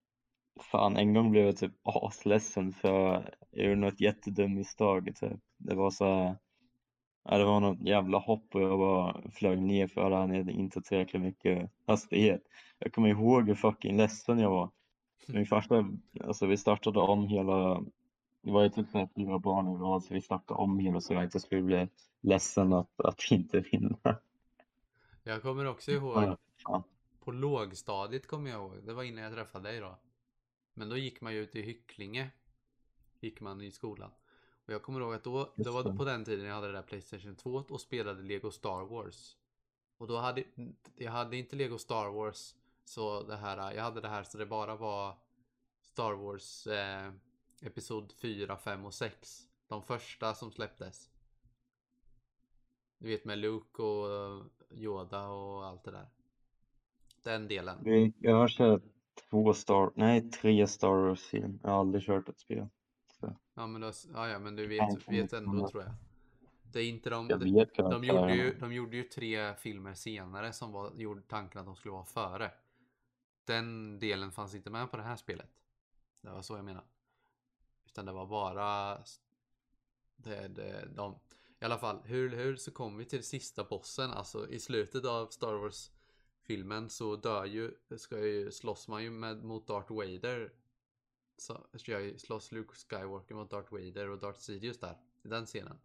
[0.71, 5.39] fan en gång blev jag typ asledsen för jag gjorde något jättedumt misstag typ.
[5.57, 6.37] Det var så här,
[7.31, 10.81] ja, det var något jävla hopp och jag bara flög ner för han hade inte
[10.81, 12.41] tillräckligt mycket hastighet.
[12.79, 14.69] Jag kommer ihåg hur fucking ledsen jag var.
[15.27, 15.89] Min farsa,
[16.23, 17.81] alltså vi startade om hela
[18.41, 21.23] det var ju typ fyra barn i rad så vi startade om hela så jag
[21.23, 21.87] inte skulle bli
[22.21, 23.97] ledsen att, att inte vinna.
[25.23, 26.37] Jag kommer också ihåg Ja,
[26.67, 26.83] fan.
[27.19, 28.85] På lågstadiet kommer jag ihåg.
[28.85, 29.99] Det var innan jag träffade dig då.
[30.73, 32.29] Men då gick man ju ut i Hycklinge.
[33.19, 34.11] Gick man i skolan.
[34.69, 36.81] Och jag kommer ihåg att då, det var på den tiden jag hade det där
[36.81, 39.37] Playstation 2 och spelade Lego Star Wars.
[39.97, 40.43] Och då hade
[40.95, 42.55] jag hade inte Lego Star Wars
[42.85, 45.15] så det här, jag hade det här så det bara var
[45.81, 47.11] Star Wars eh,
[47.61, 49.47] Episod 4, 5 och 6.
[49.67, 51.09] De första som släpptes.
[52.97, 56.09] Du vet med Luke och eh, Yoda och allt det där.
[57.23, 58.13] Den delen.
[58.19, 58.83] Jag har kört
[59.29, 61.59] två Star, nej tre Star Wars-film.
[61.63, 62.67] Jag har aldrig kört ett spel.
[63.19, 65.93] Så Ja men, då, ja, ja, men du vet, vet ändå tror jag.
[66.71, 69.93] Det är inte de, jag de, vet de, gjorde ju, de gjorde ju tre filmer
[69.93, 72.51] senare som var, gjorde tanken att de skulle vara före.
[73.45, 75.49] Den delen fanns inte med på det här spelet.
[76.21, 76.83] Det var så jag menar.
[77.85, 78.97] Utan det var bara
[80.15, 81.19] det, det, de,
[81.59, 84.11] I alla fall, hur, hur så kom vi till sista bossen?
[84.11, 85.91] Alltså i slutet av Star Wars
[86.41, 90.51] filmen så dör ju, ska ju, slåss man ju med, mot Darth Vader.
[91.39, 94.97] Så jag ju slåss Luke Skywalker mot Darth Vader och Darth Sidious där.
[95.23, 95.77] I den scenen.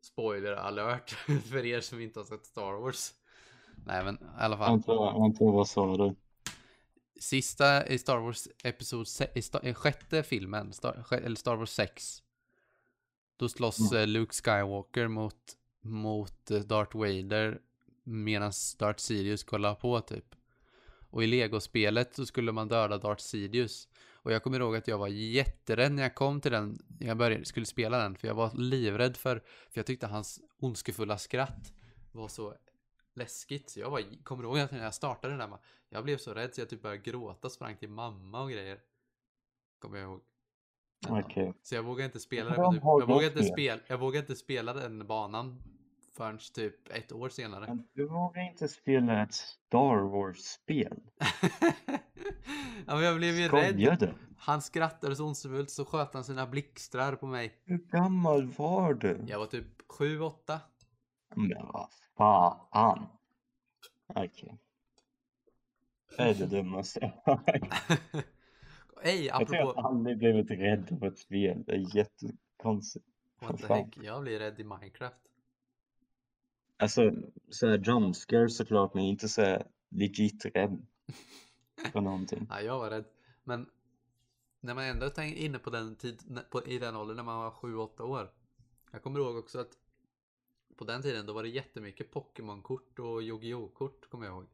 [0.00, 1.10] Spoiler alert
[1.50, 3.14] för er som inte har sett Star Wars.
[3.86, 4.70] Nej men i alla fall.
[4.70, 6.14] Vänta, vad sa du?
[7.20, 12.22] Sista i Star Wars episod i i sjätte filmen, Star, eller Star Wars 6.
[13.36, 14.02] Då slåss Mm.
[14.02, 17.60] eh, Luke Skywalker mot, mot eh, Darth Vader
[18.02, 20.34] medan Darth Sidious kollar på typ.
[21.14, 23.88] Och i legospelet så skulle man döda Darth Sidious.
[24.12, 27.44] Och jag kommer ihåg att jag var jätterädd när jag kom till den, jag började,
[27.44, 29.36] skulle spela den, för jag var livrädd för,
[29.70, 31.72] för jag tyckte hans ondskefulla skratt
[32.12, 32.54] var så
[33.14, 33.70] läskigt.
[33.70, 36.54] Så jag var, kommer ihåg att när jag startade den där, jag blev så rädd
[36.54, 38.78] så jag typ började gråta, sprang till mamma och grejer.
[39.78, 40.20] Kommer jag ihåg.
[41.08, 41.20] Ja.
[41.20, 41.52] Okej.
[41.62, 45.06] Så jag vågade inte spela har jag, vågade inte spela, jag vågade inte spela den
[45.06, 45.62] banan
[46.16, 47.66] förrän typ ett år senare.
[47.66, 51.00] Men du vågar inte spela ett Star Wars-spel?
[52.86, 54.14] ja, jag blev ju Skojar rädd.
[54.38, 57.54] Han skrattade så ondskefullt så sköt han sina blixtrar på mig.
[57.64, 59.24] Hur gammal var du?
[59.26, 59.66] Jag var typ
[59.98, 60.58] 7-8.
[61.34, 63.06] Men vad fan.
[64.06, 64.58] Okej.
[66.16, 68.24] Det är det dummaste jag har hört.
[69.04, 69.80] Jag apropå...
[69.80, 71.64] aldrig blivit rädd av ett spel.
[71.66, 73.04] Det är jättekonstigt.
[73.40, 75.16] What the heck, jag blir rädd i Minecraft.
[76.84, 77.12] Alltså,
[77.50, 80.86] så här jumpscare såklart, men inte så här legit rädd
[81.92, 82.46] för någonting.
[82.50, 83.04] Ja, jag var rädd.
[83.44, 83.70] Men
[84.60, 87.50] när man ändå är inne på den tid, på, i den åldern när man var
[87.50, 88.32] 7-8 år.
[88.92, 89.78] Jag kommer ihåg också att
[90.76, 94.46] på den tiden då var det jättemycket Pokémon-kort och Yu-Gi-Oh-kort kommer jag ihåg.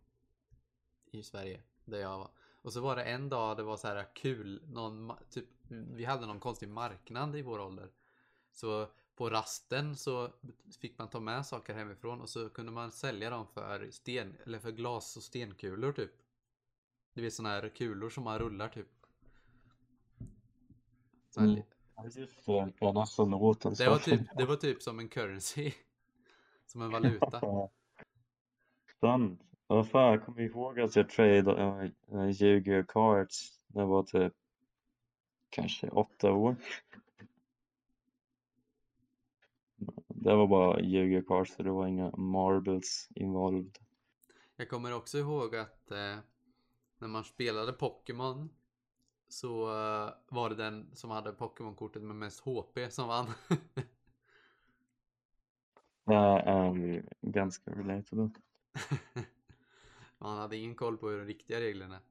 [1.11, 2.31] I Sverige, där jag var.
[2.63, 6.27] Och så var det en dag det var så här kul, någon, typ, vi hade
[6.27, 7.91] någon konstig marknad i vår ålder.
[8.53, 8.89] Så
[9.21, 10.31] på rasten så
[10.81, 14.59] fick man ta med saker hemifrån och så kunde man sälja dem för sten, eller
[14.59, 16.11] för glas och stenkulor typ.
[17.15, 18.89] Det är såna här kulor som man rullar typ.
[21.31, 21.63] Så här, Mm.
[23.79, 23.91] Det.
[23.91, 25.73] Var typ, det var typ som en currency.
[26.67, 27.41] Som en valuta.
[29.01, 29.41] Sant.
[29.67, 34.33] Vad fan, jag kommer ihåg att jag tradade äh, Yu-Gi-Oh cards när jag var typ
[35.51, 36.57] kanske åtta år.
[40.21, 43.79] Det var bara Yu-Gi-Oh cards så det var inga marbles involved.
[44.57, 46.17] Jag kommer också ihåg att eh,
[46.99, 48.51] när man spelade Pokémon
[49.29, 53.27] så eh, var det den som hade Pokémon-kortet med mest HP som vann.
[56.05, 58.31] Det är ganska relatable.
[60.19, 62.03] Man hade ingen koll på hur de riktiga reglerna är.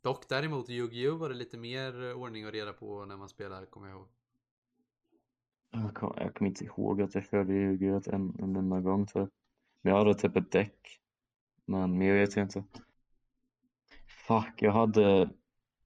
[0.00, 3.66] Dock däremot Yu-Gi-Oh var det lite mer eh, ordning och reda på när man spelar,
[3.66, 4.08] kommer jag ihåg.
[5.74, 9.28] Jag kom- jag kommer inte ihåg att jag körde Yu-Gi-Oh en, en enda gång typ.
[9.82, 11.00] Men jag hade typ ett däck.
[11.64, 12.64] Men mer vet jag inte.
[14.06, 15.30] Fuck, jag hade...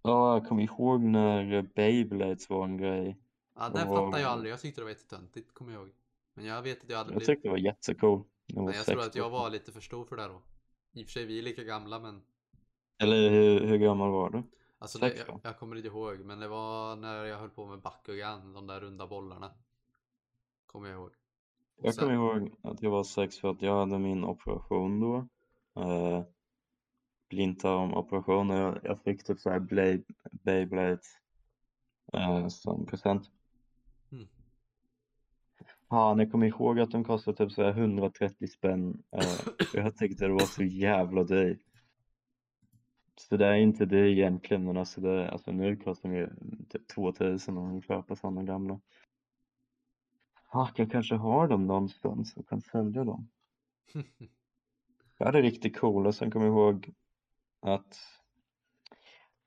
[0.02, 3.18] Ja, jag kommer ihåg när Beyblades var en grej.
[3.54, 4.52] Ja, det Och- fattar jag aldrig.
[4.52, 5.90] Jag tyckte det var jättetöntigt, kommer jag ihåg.
[6.34, 7.26] Men jag vet att jag hade Jag blivit...
[7.26, 8.22] tyckte det var jättecool.
[8.46, 9.22] Jag var Men jag tror att 16.
[9.22, 10.42] jag var lite för stor för det då.
[10.92, 12.22] I och för sig, vi är lika gamla men...
[12.98, 14.42] Eller hur, hur gammal var du?
[14.78, 17.80] Alltså det, jag, jag kommer inte ihåg, men det var när jag höll på med
[17.80, 19.50] Bakugan, de där runda bollarna.
[20.76, 21.10] Kommer jag ihåg.
[21.82, 25.28] Jag Sen- kommer ihåg att jag var sex för att jag hade min operation då.
[25.82, 26.24] Eh,
[27.28, 31.06] blindtarmoperation och jag, jag fick typ såhär Blade, Beyblades
[32.12, 33.30] eh, som present.
[34.12, 34.28] Mm.
[35.88, 39.02] Fan, jag kommer ihåg att de kostade typ såhär 130 spänn.
[39.12, 41.62] Eh, jag tyckte det var så jävla dyrt.
[43.16, 46.28] Så det är inte det egentligen, men alltså, det, alltså nu kostar de ju
[46.68, 48.80] typ 2000 om man köper sådana gamla.
[50.52, 53.28] Fuck, jag kanske har dem någonstans och kan sälja dem.
[55.18, 56.92] Jag hade riktigt coola, sen kommer jag ihåg
[57.62, 57.96] att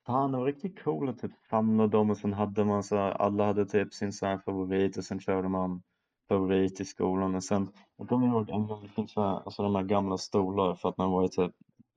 [0.05, 3.11] Fan, det var riktigt coolt att typ samla dem och sen hade man så här,
[3.11, 5.81] alla hade typ sin så här favorit och sen körde man
[6.27, 9.63] favorit i skolan och sen, jag kommer ihåg en gång det finns så här, alltså
[9.63, 11.51] de här gamla stolar för att man var ju typ,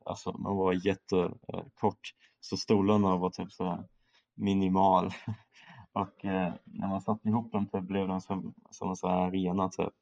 [0.04, 2.00] alltså man var jättekort
[2.40, 3.88] så stolarna var typ så här
[4.34, 5.10] minimal
[5.92, 9.26] och eh, när man satte ihop dem typ blev de som, som en så här
[9.26, 9.92] arena typ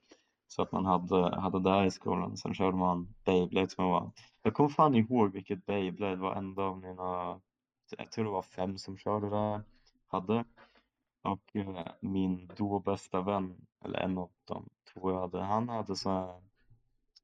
[0.51, 2.37] så att man hade, hade där i skolan.
[2.37, 4.11] Sen körde man Beyblade som var...
[4.43, 7.41] Jag kommer fan ihåg vilket Beyblade varenda av mina...
[7.99, 9.63] Jag tror det var fem som körde där.
[10.07, 10.45] Hade.
[11.23, 15.43] Och eh, min då bästa vän, eller en av dem, tror jag hade.
[15.43, 16.43] Han hade så här...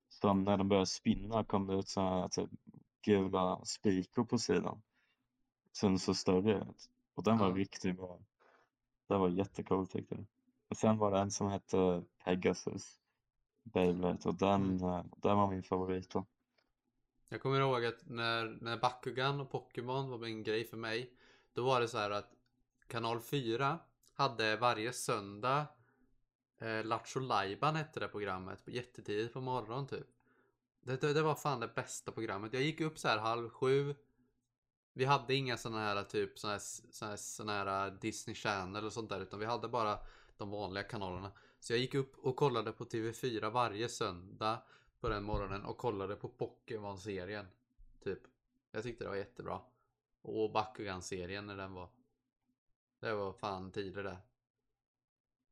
[0.08, 2.50] Som när de började spinna kom det ut så här typ
[3.02, 4.82] gula spikor på sidan.
[5.72, 6.90] Sen så större ut.
[7.14, 8.18] Och den var riktigt bra.
[9.06, 10.24] Det var jättecool tyckte jag.
[10.68, 13.00] Och sen var det en som hette Pegasus.
[13.62, 14.84] Beyblade och den, Mm.
[14.84, 16.24] eh, den var min favorit då.
[17.28, 21.12] Jag kommer ihåg att när, när Bakugan och Pokémon var en grej för mig.
[21.52, 22.32] Då var det så här att
[22.86, 23.78] kanal 4
[24.14, 25.66] hade varje söndag
[26.58, 28.58] eh, Lattjo Lajban hette det programmet.
[28.66, 30.06] Jättetidigt på morgonen typ.
[30.80, 32.52] Det, det, det var fan det bästa programmet.
[32.52, 33.94] Jag gick upp så här halv sju.
[34.98, 36.58] Vi hade inga sådana här typ såna här,
[36.90, 39.20] såna här, såna här äh, Disney Channel och sånt där.
[39.20, 39.98] Utan vi hade bara
[40.36, 41.32] de vanliga kanalerna.
[41.60, 44.62] Så jag gick upp och kollade på TV4 varje söndag
[45.00, 47.46] på den morgonen och kollade på Pokémon-serien.
[48.04, 48.18] Typ.
[48.70, 49.60] Jag tyckte det var jättebra.
[50.22, 51.88] Och Bakugan-serien när den var.
[53.00, 54.16] Det var fan tider det.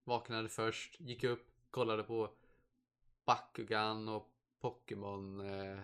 [0.05, 2.31] Vaknade först, gick upp, kollade på
[3.25, 4.31] Bakugan och
[4.61, 5.79] Pokémon eh,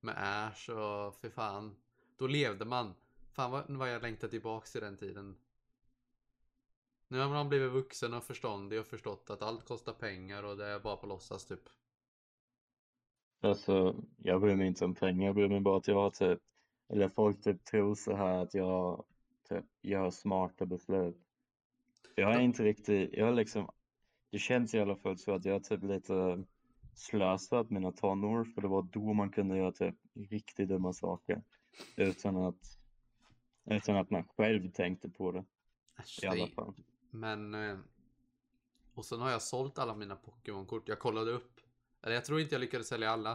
[0.00, 1.76] med Ash och för fan.
[2.16, 2.94] Då levde man.
[3.34, 5.36] Fan vad, vad jag längtar tillbaks till den tiden.
[7.08, 10.66] Nu har man blivit vuxen och förståndig och förstått att allt kostar pengar och det
[10.66, 11.68] är bara på låtsas typ.
[13.40, 16.40] Alltså, jag bryr mig inte om pengar, jag bryr mig bara att jag har typ,
[16.88, 19.04] eller folk typ tror så här att jag
[19.48, 21.16] typ gör smarta beslut.
[22.14, 23.70] Jag är inte riktigt, jag har liksom,
[24.30, 26.44] det känns i alla fall så att jag har typ lite
[26.94, 31.42] slösat mina tonår för det var då man kunde göra typ riktigt dumma saker
[31.96, 32.78] utan att,
[33.64, 35.44] utan att man själv tänkte på det
[35.96, 36.74] Äsch, i alla fall.
[37.10, 37.54] Men...
[37.54, 37.78] eh,
[38.94, 40.88] Och sen har jag sålt alla mina Pokémon-kort.
[40.88, 41.60] Jag kollade upp
[42.02, 43.30] Eller jag tror inte jag lyckades sälja alla.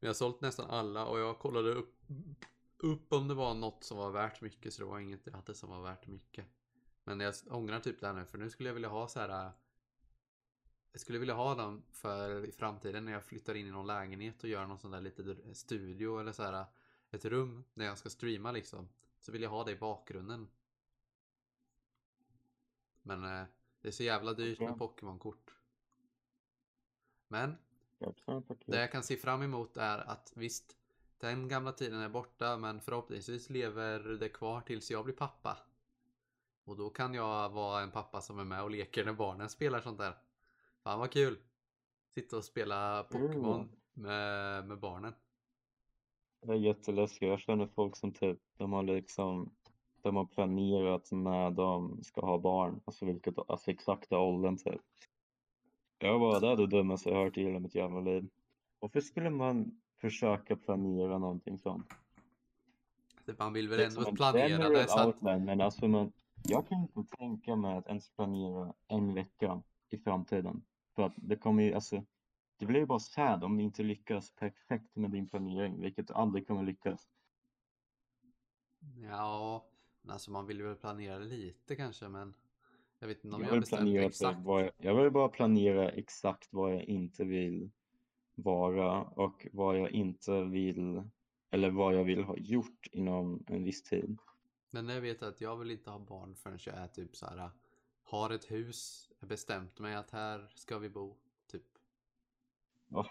[0.00, 1.94] Men jag har sålt nästan alla och jag kollade upp,
[2.78, 4.72] upp om det var något som var värt mycket.
[4.74, 6.46] Så det var inget jag hade som var värt mycket.
[7.04, 9.52] Men jag ångrar typ det här nu för nu skulle jag vilja ha så här.
[10.92, 14.42] Jag skulle vilja ha dem för i framtiden när jag flyttar in i någon lägenhet
[14.42, 16.66] och gör någon sån där liten studio eller så här
[17.10, 18.88] ett rum när jag ska streama liksom.
[19.24, 20.48] Så vill jag ha det i bakgrunden.
[23.02, 23.44] Men eh,
[23.80, 24.78] det är så jävla dyrt med.
[24.78, 25.54] Pokémon-kort.
[27.28, 27.56] Men
[28.66, 30.76] det jag kan se fram emot är att visst,
[31.18, 35.58] den gamla tiden är borta men förhoppningsvis lever det kvar tills jag blir pappa.
[36.64, 39.80] Och då kan jag vara en pappa som är med och leker när barnen spelar
[39.80, 40.18] sånt där.
[40.82, 41.38] Fan vad kul!
[42.14, 43.68] Sitta och spela Pokémon Mm.
[43.92, 45.14] med, med barnen.
[46.46, 47.22] Det är jätteläskigt.
[47.30, 49.50] Jag känner folk som typ, de har liksom,
[50.02, 54.80] de har planerat när de ska ha barn, alltså vilket, alltså exakta åldern typ.
[55.98, 58.28] Jag bara, det är det dummaste jag hört i hela mitt jävla liv.
[58.78, 61.86] Varför skulle man försöka planera någonting sånt?
[63.24, 65.06] Det- Man vill väl ändå planera det så att...
[65.06, 66.12] outline, men alltså man,
[66.48, 70.62] jag kan inte tänka mig att ens planera en vecka i framtiden.
[70.96, 72.04] För att det kommer ju, alltså,
[72.56, 76.14] det blir ju bara sad om du inte lyckas perfekt med din planering, vilket du
[76.14, 77.08] aldrig kommer lyckas.
[79.02, 79.64] Ja,
[80.08, 82.34] alltså man vill väl planera lite kanske men
[82.98, 84.38] jag vet inte om Jag jag, vill bestämt planera exakt.
[84.46, 87.70] jag, jag vill bara planera exakt vad jag inte vill
[88.34, 91.02] vara och vad jag inte vill,
[91.50, 94.18] eller vad jag vill ha gjort inom en viss tid.
[94.70, 97.50] Men jag vet att jag vill inte ha barn förrän jag är typ så här
[98.04, 101.16] har ett hus, jag bestämt mig att här ska vi bo,
[102.94, 103.06] Och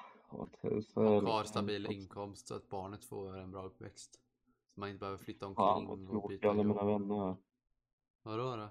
[0.61, 4.19] har stabil inkomst så att barnet får en bra uppväxt.
[4.73, 7.01] Så man inte behöver flytta Fan omkring vad och byta alla mina jobb.
[7.01, 7.35] vänner är.
[8.23, 8.69] Vadå då?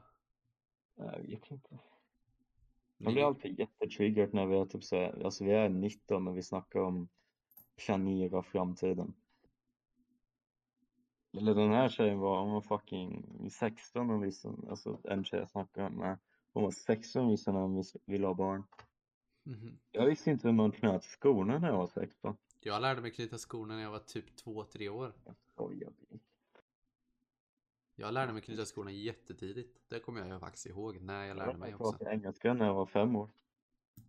[0.94, 1.78] Jag vet inte.
[2.96, 6.36] Jag blir alltid jättetriggad när vi är typ så här, alltså vi är 19 och
[6.36, 7.08] vi snackar om
[7.76, 9.14] planera framtiden.
[11.32, 15.50] Eller den här tjejen var, hon var fucking 16 och visste, alltså en tjej jag
[15.50, 16.18] snackade med,
[16.52, 18.64] hon var 16 och visste när hon ville ha barn.
[19.42, 19.78] Mhm.
[19.90, 22.36] Jag visste inte hur man knöt skorna när jag var 16.
[22.60, 25.12] Jag lärde mig knyta skorna när jag var typ två, tre år.
[25.24, 25.92] Jag skojar.
[27.94, 29.78] Jag lärde mig knyta skorna jättetidigt.
[29.88, 31.98] Det kommer jag faktiskt ihåg när jag lärde Jag mig också.
[31.98, 33.30] prata engelska när jag var fem år.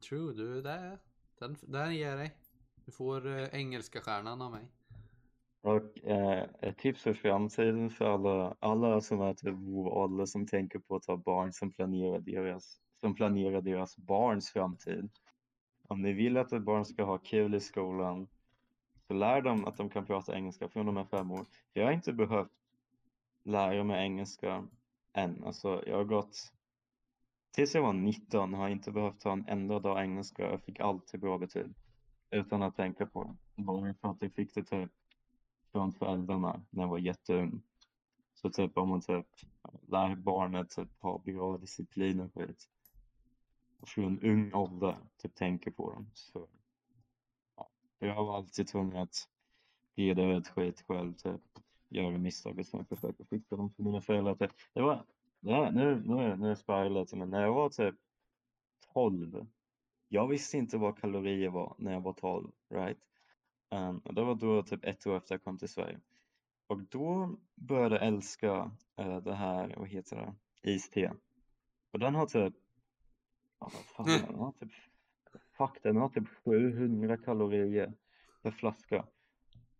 [0.09, 0.99] True, du, där,
[1.39, 2.37] den, där ger jag dig.
[2.85, 4.67] Du får eh, engelska stjärnan av mig.
[5.61, 10.47] Och eh, ett tips för framtiden för alla, alla som är typ vår ålder som
[10.47, 15.09] tänker på att ha barn som planerar deras, som planerar deras barns framtid.
[15.87, 18.27] Om ni vill att ett barn ska ha kul i skolan
[19.07, 21.45] så lär dem att de kan prata engelska från de är fem år.
[21.73, 22.51] Jag har inte behövt
[23.43, 24.67] lära mig engelska
[25.13, 25.43] än.
[25.43, 26.53] Alltså jag har gått
[27.51, 30.49] tills jag var 19 har jag inte behövt ta en enda dag engelska.
[30.49, 31.73] Jag fick alltid bra betyg
[32.31, 33.63] utan att tänka på det.
[33.63, 34.91] Bara för att jag fick det typ
[35.71, 37.61] från föräldrarna när jag var jätteung.
[38.33, 39.27] Så typ om man typ
[39.87, 42.69] lär barnet typ ha bra disciplin och skit.
[43.85, 46.09] Från ung ålder typ tänker på dem.
[46.13, 46.47] Så
[47.55, 47.69] ja.
[47.99, 49.29] Jag var alltid tvungen att
[49.95, 51.41] ge det ett skit själv typ.
[51.89, 54.35] Göra misstag och sen försöka fixa dem för mina föräldrar.
[54.35, 54.51] Typ.
[54.73, 55.05] Det var,
[55.39, 57.95] ja, nu, nu, är- nu spär jag lite men när jag var typ
[58.93, 59.47] 12.
[60.07, 62.97] Jag visste inte vad kalorier var när jag var 12, right?
[63.71, 65.99] Um, och det var då typ ett år efter jag kom till Sverige.
[66.67, 70.15] Och då började jag älska uh, det här, vad heter
[70.61, 71.13] det, iste.
[71.91, 72.53] Och den har typ,
[73.63, 74.71] ja, fan, den har typ,
[75.57, 77.93] fuck den har typ 700 kalorier
[78.41, 79.05] per flaska.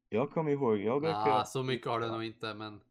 [0.10, 2.82] Jag kommer ihåg, jag brukar, Ah, så mycket har det nog inte men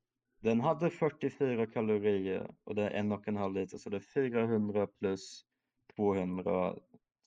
[0.41, 4.01] den hade 44 kalorier och det är en och en halv liter så det är
[4.01, 5.45] 400 plus
[5.97, 6.75] 200,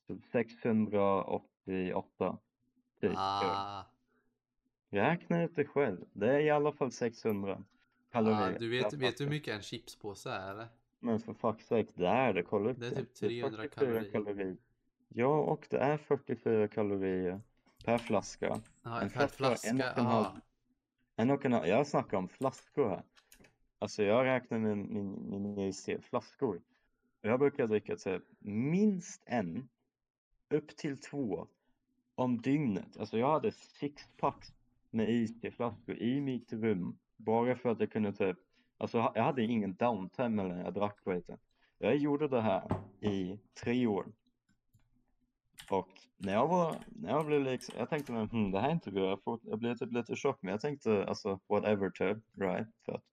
[0.08, 2.38] så 688.
[3.01, 3.12] Typ.
[3.15, 3.84] ah,
[4.89, 6.06] Räkna ut det själv.
[6.13, 7.63] Det är i alla fall 600
[8.12, 8.56] kalorier.
[8.56, 10.67] ah, du vet, vet du hur mycket en chipspåse är eller?
[11.06, 12.44] Men för fuck's sake, det är det.
[12.44, 14.58] Kolla upp Det är typ Det 300 44 kalorier.
[15.08, 17.42] Ja, och det är 44 kalorier
[17.86, 18.62] per flaska.
[18.84, 20.25] Ja, En per flaska, en och en halv.
[21.15, 21.67] En och en halv.
[21.67, 23.04] Jag snackar om flaskor här.
[23.79, 26.62] Alltså jag räknar min, min, min IC flaskor.
[27.21, 29.69] Och Jag brukar dricka typ minst en,
[30.50, 31.48] upp till två
[32.15, 32.98] om dygnet.
[32.98, 34.54] Alltså jag hade sixpacks
[34.90, 36.98] med IC-flaskor i mitt rum.
[37.17, 38.38] Bara för att jag kunde typ,
[38.78, 41.38] alltså jag hade ingen downtime när jag drack skiten.
[41.78, 42.63] Jag gjorde det här
[43.00, 44.06] i tre år.
[45.69, 48.73] Och när jag var, när jag blev liksom, jag tänkte men, hm, det här är
[48.73, 50.38] inte bra, jag, får, jag blev typ lite chock.
[50.42, 52.67] Men jag tänkte alltså whatever typ, right?
[52.86, 53.04] För att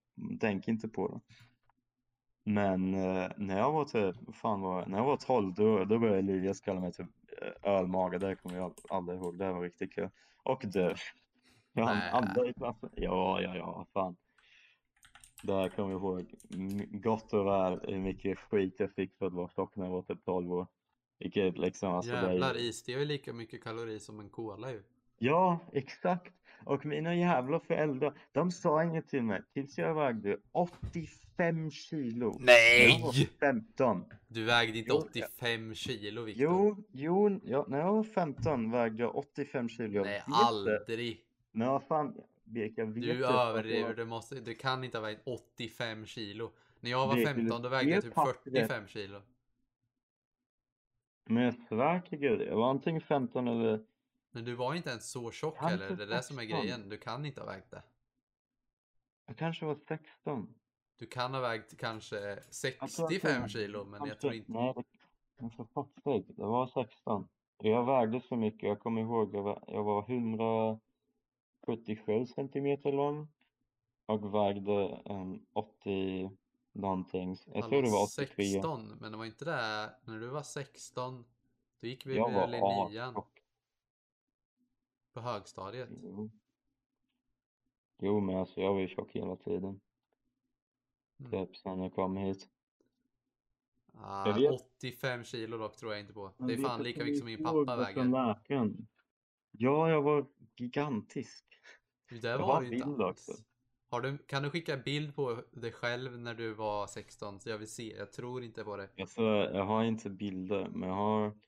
[0.40, 1.20] tänk inte på det.
[2.44, 4.88] Men eh, när jag var typ, fan var jag?
[4.88, 7.08] När jag var 12 då, då började Elias kalla mig typ
[7.42, 8.18] eh, ölmage.
[8.18, 9.38] Det kommer jag aldrig ihåg.
[9.38, 10.08] Det var riktigt kul.
[10.42, 10.96] Och döv.
[11.72, 12.10] Ja, Nej.
[12.10, 12.90] alla i klassen.
[12.96, 14.16] Ja, ja, ja, fan.
[15.42, 16.34] Där kommer jag ihåg
[16.90, 20.02] gott och väl hur mycket skit jag fick för att vara tjock när jag var
[20.02, 20.66] typ 12 år.
[21.18, 24.28] Vilket liksom, alltså det är- Jävlar, is det har ju lika mycket kalori som en
[24.28, 24.82] cola ju.
[25.18, 26.32] Ja, exakt.
[26.64, 32.36] Och mina jävla föräldrar, de sa inget till mig tills jag vägde 85 kilo.
[32.40, 32.52] När
[32.88, 34.04] jag var 15.
[34.28, 36.42] Du vägde inte Jo, 85 kilo Viktor.
[36.44, 40.04] Jo, jo, ja, när jag var 15 vägde jag 85 kilo.
[40.04, 41.20] Nej, aldrig.
[41.52, 42.14] Vad fan,
[42.52, 43.88] Birk, jag vet Du överdriver.
[43.88, 46.52] jag- Du, måste, du kan inte ha vägt 85 kilo.
[46.80, 48.42] När jag var Det är 15 då vägde jag typ pappret.
[48.44, 49.22] 45 kilo.
[51.24, 53.84] Men jag svär till gud, jag var antingen 15 eller...
[54.30, 55.96] Men du var inte ens så tjock Kanske heller.
[55.96, 56.60] Det är det som är 16.
[56.60, 56.88] grejen.
[56.88, 57.82] Du kan inte ha vägt det.
[59.26, 60.54] Jag kanske var 16.
[60.98, 64.52] Du kan ha vägt kanske Jag tror att 65 jag- kilo men jag tror inte...
[64.52, 67.28] Nej, jag det var 16.
[67.58, 70.02] Jag vägde så mycket, jag kommer ihåg, jag var, jag var
[71.66, 73.28] 177 centimeter lång
[74.06, 76.30] och vägde en 80
[76.72, 77.36] någonting.
[77.46, 78.44] Jag tror det var 83.
[78.44, 79.94] 16, men det var inte det.
[80.04, 81.24] När du var 16
[81.80, 83.40] då gick vi Jag väl i nian astjock.
[85.12, 85.88] på högstadiet.
[86.02, 86.30] Jo.
[87.98, 89.80] jo, men alltså jag var ju tjock hela tiden.
[91.20, 91.30] Mm.
[91.30, 92.48] Typ sen jag kom hit.
[93.94, 96.32] Ah, Jag vet- 85 kilo dock tror jag inte på.
[96.38, 98.04] Det är fan lika mycket som min pappa väger.
[99.50, 101.51] Ja, jag var gigantisk.
[102.20, 103.00] Det Jag var du inte alls.
[103.00, 103.32] också.
[103.90, 107.58] Har du, kan du skicka bild på dig själv när du var 16 så jag
[107.58, 107.96] vill se?
[107.96, 108.88] Jag tror inte på det.
[109.00, 111.38] Alltså, jag har inte bilder, men jag har...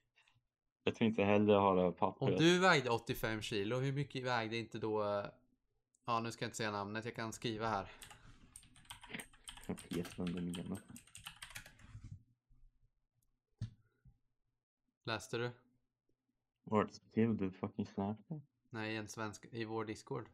[0.84, 2.38] Jag tror inte heller jag har det här Om pappret.
[2.38, 5.24] du vägde 85 kilo, hur mycket vägde inte då...
[6.06, 7.88] Ja, nu ska jag inte säga namnet, jag kan skriva här.
[9.66, 10.78] Jag vet vem du menar.
[15.04, 15.50] Läste du?
[16.64, 18.28] Vart skrev du fucking snabbt?
[18.70, 20.28] Nej, en svensk i vår Discord.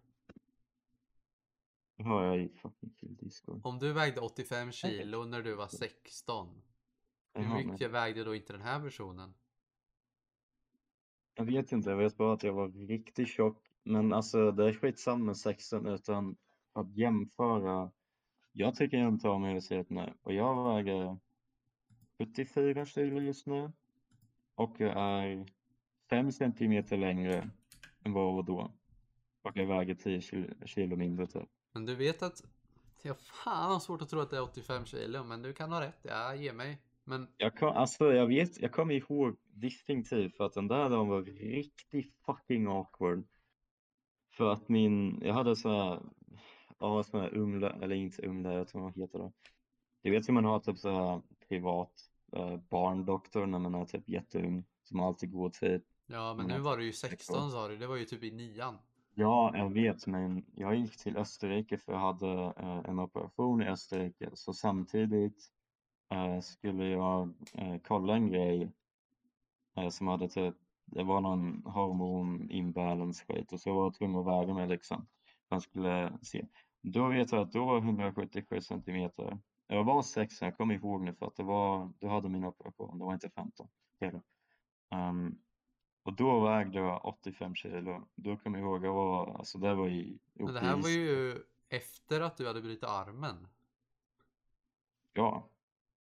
[2.05, 3.61] Har jag i fucking kill Discord.
[3.65, 6.63] Om du vägde 85 kilo när du var 16,
[7.35, 9.35] hur mycket vägde då inte den här personen?
[11.41, 13.57] jag vet inte, jag vet bara att jag var riktigt tjock.
[13.83, 16.37] Men alltså det är skitsamma med sexen utan
[16.73, 17.91] att jämföra.
[18.53, 21.19] Jag tycker jag inte om hur det ser ut nu och jag väger
[22.19, 23.73] 74 kilo just nu.
[24.55, 25.47] Och jag är
[26.11, 27.51] 5 centimeter längre
[28.05, 28.73] än vad jag var då.
[29.43, 31.49] Och jag väger 10 kilo, kilo mindre typ.
[31.73, 32.43] Men du vet att...
[33.03, 35.81] Jag fan har svårt att tro att det är 85 kilo, men du kan ha
[35.81, 35.99] rätt.
[36.03, 36.79] Jag ger mig.
[37.05, 41.09] Men Jag kom, alltså jag vet, jag kommer ihåg distinktivt för att den där dagen
[41.09, 43.25] var riktigt fucking awkward.
[44.37, 46.03] För att min, jag hade så här,
[46.79, 49.33] ja sån här umla, eller inte umla, jag tror vad heter det.
[50.03, 51.93] Du vet hur man har typ så här privat
[52.33, 56.77] eh, barndoktor när man är typ jätteung, som alltid går till, ja, men nu var
[56.77, 57.19] du ju 16.
[57.19, 57.77] 16 sa du.
[57.77, 58.79] Det var ju typ i nian
[59.15, 63.69] ja jag vet men jag gick till Österrike för jag hade eh, en operation i
[63.69, 65.51] Österrike så samtidigt
[66.11, 68.73] eh, skulle jag eh, kolla en grej
[69.77, 70.55] eh, som hade typ,
[70.85, 75.07] det var någon hormon imbalance skit och så var jag tvungen att väga mig liksom.
[75.51, 76.47] Man skulle se.
[76.83, 79.39] Då vet jag att då var 177 centimeter.
[79.67, 82.99] Jag var 6, jag kommer ihåg nu för att det var, då hade min operation,
[82.99, 83.69] det var inte 15.
[84.01, 84.23] Hela.
[84.91, 85.39] Um,
[86.11, 88.09] och då vägde jag 85 kilo.
[88.15, 90.93] Då kommer jag ihåg, jag var, alltså det var ju Men det här var i-
[90.93, 93.49] ju efter att du hade brutit armen.
[95.13, 95.49] Ja,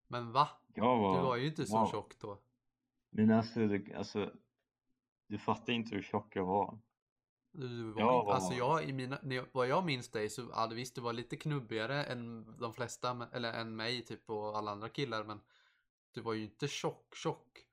[0.08, 0.50] Men va?
[0.76, 1.88] var, Du var ju inte så ja.
[1.92, 2.38] tjock då.
[3.10, 4.32] Men alltså, du, alltså,
[5.28, 6.80] du fattar inte hur tjock jag var.
[7.52, 10.30] Du, var Jag inte, alltså var- jag, i mina, när jag, vad jag minns dig
[10.30, 14.58] så hade visst du var lite knubbigare än de flesta, eller än mig typ och
[14.58, 15.42] alla andra killar men
[16.12, 17.66] du var ju inte tjock tjock.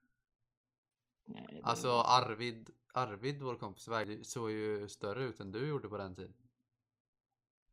[1.24, 5.96] Nej, Alltså Arvid, Arvid vår kompis vägde, såg ju större ut än du gjorde på
[5.96, 6.34] den tiden.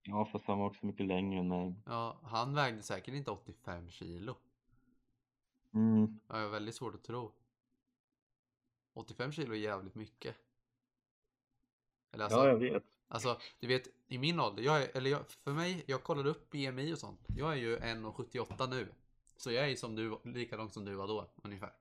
[0.03, 1.75] Ja, fast han var också mycket längre än mig.
[1.85, 4.35] Ja, han vägde säkert inte 85 kilo.
[5.73, 6.19] Mm.
[6.27, 7.31] Jag har väldigt svårt att tro.
[8.93, 10.35] 85 kilo är jävligt mycket.
[12.11, 12.83] Eller alltså, Ja, jag vet.
[13.07, 16.49] Alltså, du vet, i min ålder, jag är, eller jag, för mig, jag kollade upp
[16.49, 17.25] BMI och sånt.
[17.27, 18.87] Jag är ju 1,78 nu.
[19.37, 21.73] Så jag är som du, lika lång som du var då, ungefär.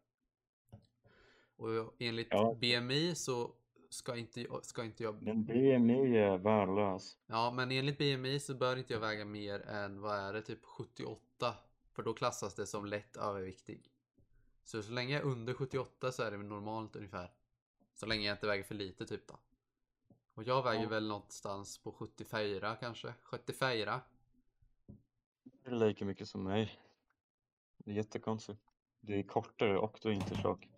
[1.59, 2.55] Och enligt Ja.
[2.61, 3.53] BMI så
[3.91, 5.23] ska inte, ska inte jag...
[5.23, 7.19] Men BMI är värdelös.
[7.27, 10.65] Ja, men enligt BMI så bör inte jag väga mer än, vad är det, typ
[10.65, 11.55] 78.
[11.93, 13.91] För då klassas det som lätt överviktig.
[14.65, 17.33] Så så länge jag är under 78 så är det normalt ungefär.
[17.95, 19.39] Så länge jag inte väger för lite typ då.
[20.35, 20.89] Och jag väger Ja.
[20.89, 23.15] väl någonstans på 74 kanske.
[23.23, 24.01] 74.
[25.43, 26.79] Det är lika mycket som mig.
[27.77, 28.61] Det är jättekonstigt.
[29.01, 30.69] Du är kortare och du är inte tjock.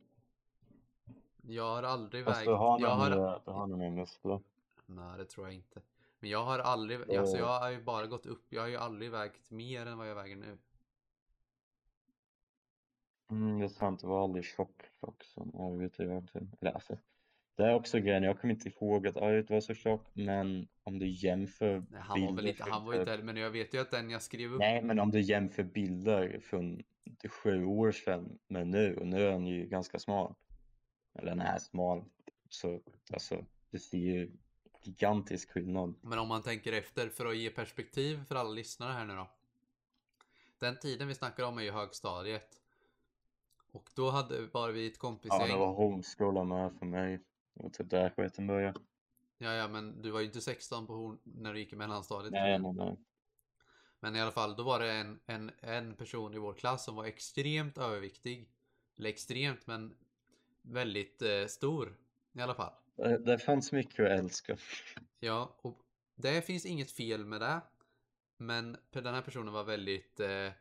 [1.53, 2.47] Jag har aldrig Fast vägt...
[2.47, 3.11] du har jag har...
[3.45, 4.41] du har nog mer muskler.
[4.87, 5.81] Nej, det tror jag inte.
[6.21, 7.01] Men jag har aldrig...
[7.09, 7.21] Ja.
[7.21, 8.47] Alltså jag har ju bara gått upp.
[8.49, 10.59] Jag har ju aldrig vägt mer än vad jag väger nu.
[13.31, 16.57] Mm, det är sant, du var aldrig tjock, tjock som Arvid egentligen.
[16.61, 16.97] Eller alltså,
[17.57, 20.99] det är också grejen, jag kommer inte ihåg att Arvid var så tjock, men om
[20.99, 22.71] du jämför Nej, han var väl bilder inte...
[22.71, 23.19] Han var ju inte...
[23.19, 24.59] Men jag vet ju att den jag skrev upp...
[24.59, 26.83] Nej, men om du jämför bilder från
[27.29, 30.35] sju år sedan med nu, och nu är han ju ganska smal.
[31.15, 32.05] Eller han är smal,
[32.49, 32.81] så
[33.13, 34.33] alltså, det ser ju
[34.83, 35.95] gigantisk skillnad.
[36.01, 39.31] Men om man tänker efter för att ge perspektiv för alla lyssnare här nu då.
[40.59, 42.61] Den tiden vi snackar om är ju högstadiet.
[43.73, 45.49] Och då hade var vi ett Ja, kompisgäng.
[45.49, 47.17] det var homeskola med för mig.
[47.55, 48.81] Det var typ där skiten började.
[49.39, 52.33] Ja, ja, men du var ju inte 16 på horn när du gick i mellanstadiet.
[52.33, 52.97] Nej, nej, nej.
[54.01, 56.97] Men i alla fall, då var det en, en, en person i vår klass som
[56.97, 58.51] var extremt överviktig.
[58.97, 59.95] Eller extremt, men
[60.71, 61.97] väldigt eh, stor
[62.33, 62.73] i alla fall.
[62.97, 64.57] Det, det fanns mycket att älska.
[65.21, 65.83] Ja, och
[66.15, 67.61] det finns inget fel med det.
[68.37, 70.53] Men den här personen var väldigt eh,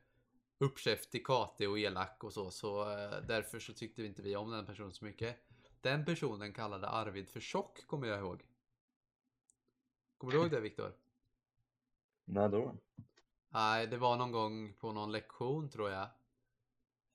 [0.57, 2.51] uppkäftig, katig och elak och så.
[2.51, 5.38] Så eh, därför så tyckte vi inte vi om den personen så mycket.
[5.82, 8.43] Den personen kallade Arvid för tjock, kommer jag ihåg.
[10.18, 10.93] Kommer du ihåg det Viktor?
[12.26, 12.76] När då?
[13.49, 16.07] Nej, det var någon gång på någon lektion tror jag.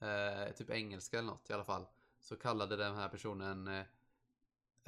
[0.01, 1.87] Eh, typ engelska eller något i alla fall.
[2.25, 3.85] Så kallade den här personen eh,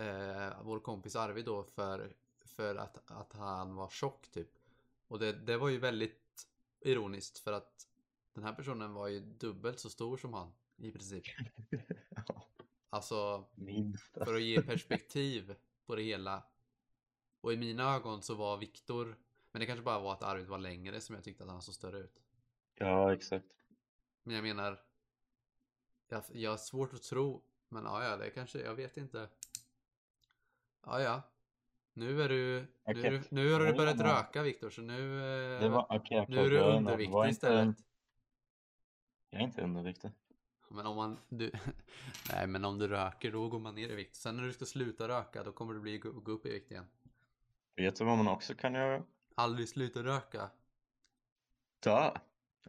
[0.06, 4.50] eh, vår kompis Arvid då för, för att, att han var tjock typ.
[5.08, 6.48] Och det, det var ju väldigt
[6.80, 7.88] ironiskt för att
[8.32, 11.24] den här personen var ju dubbelt så stor som han i princip.
[12.90, 14.12] Alltså minst.
[14.12, 15.54] för att ge perspektiv
[15.86, 16.44] på det hela.
[17.40, 19.16] Och i mina ögon så var Viktor,
[19.52, 21.74] men det kanske bara var att Arvid var längre som jag tyckte att han såg
[21.74, 22.22] större ut.
[22.74, 23.46] Ja, exakt.
[24.22, 24.85] Men jag menar,
[26.08, 29.28] jag, jag har svårt att tro, men ja, ja, det kanske, jag vet inte.
[30.86, 31.22] Ja, ja.
[31.92, 33.22] Nu är du, nu, du, Okej.
[33.30, 34.04] nu har du Ja, börjat ja.
[34.04, 35.22] röka Viktor, så nu,
[35.64, 37.76] eh, var, okej, nu är du underviktig inte- istället.
[39.30, 40.10] Jag är inte underviktig.
[40.68, 41.50] Men om man, du,
[42.32, 44.14] nej men om du röker då går man ner i vikt.
[44.16, 46.70] Sen när du ska sluta röka då kommer du bli, gå, gå upp i vikt
[46.70, 46.86] igen.
[47.76, 49.02] Vet du vad man också kan göra?
[49.34, 50.50] Aldrig sluta röka.
[51.80, 52.10] Dö.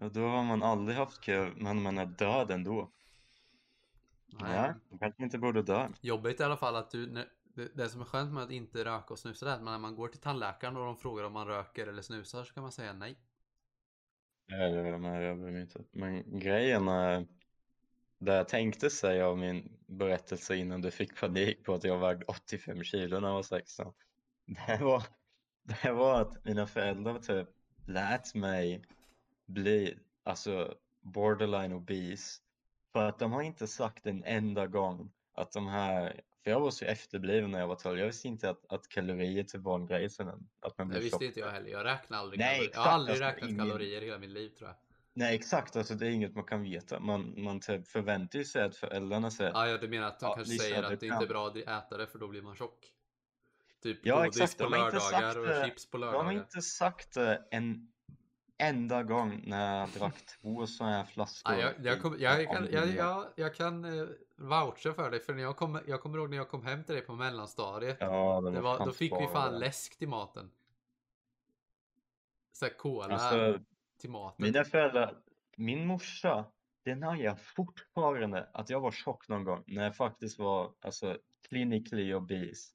[0.02, 2.92] Och då har man aldrig haft kul, men man är död ändå.
[4.28, 4.56] Nej.
[4.56, 5.90] Ja, man kanske inte borde dö.
[6.02, 8.86] Jobbigt i alla fall att du, när, det, det som är skönt med att inte
[8.86, 11.34] röka och snusa det är att när man går till tandläkaren och de frågar om
[11.34, 13.18] man röker eller snusar så kan man säga nej.
[14.48, 15.84] Bryr mig inte.
[15.92, 17.28] Men grejen är,
[18.18, 22.26] det jag tänkte säga av min berättelse innan du fick panik på att jag vägde
[22.26, 23.94] 85 kilo när jag var 16.
[24.68, 25.04] Det var,
[25.64, 27.48] det var att mina föräldrar typ
[27.86, 28.82] lät mig
[29.46, 32.42] bli, alltså borderline obese.
[32.98, 36.72] För att de har inte sagt en enda gång att de här, för jag var
[36.72, 39.86] så efterbliven när jag var 12, jag visste inte att, att kalorier typ var en
[39.86, 41.24] grej sen, att man Det blev visste tjock.
[41.24, 41.70] inte jag heller.
[41.70, 42.72] Jag räknar aldrig Nej, kalorier.
[42.74, 44.76] Jag har aldrig alltså, räknat ingen- kalorier i hela mitt liv tror jag.
[45.14, 47.00] Nej exakt, alltså det är inget man kan veta.
[47.00, 50.26] Man, man typ förväntar ju sig att föräldrarna säger Ah, ja, du menar att de
[50.26, 52.56] Ja, kanske säger att det inte är bra att äta det för då blir man
[52.56, 52.80] tjock.
[53.84, 55.66] Typ Ja, godis exakt, på lördagar och det.
[55.66, 56.32] chips på De har lördagar.
[56.32, 57.92] inte sagt det en
[58.58, 61.54] enda gång när jag drack två sådana här flaskor.
[61.54, 65.34] Ja, jag, jag, kom, jag, kan, jag, jag, jag kan eh, voucha för dig, för
[65.34, 67.98] när jag kom, jag kommer ihåg när jag kom hem till dig på mellanstadiet.
[68.00, 69.60] Ja, det var då fick vi fan det.
[69.60, 70.52] läsk till maten.
[72.52, 73.64] Såhär cola Alltså,
[73.98, 74.46] till maten.
[74.46, 75.18] mina föräldrar,
[75.56, 76.46] min morsa,
[76.84, 81.18] den har jag fortfarande att jag var tjock någon gång när jag faktiskt var alltså
[81.50, 82.74] clinically obese.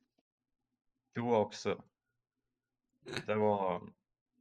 [1.13, 1.83] Då också.
[3.27, 3.83] Det var,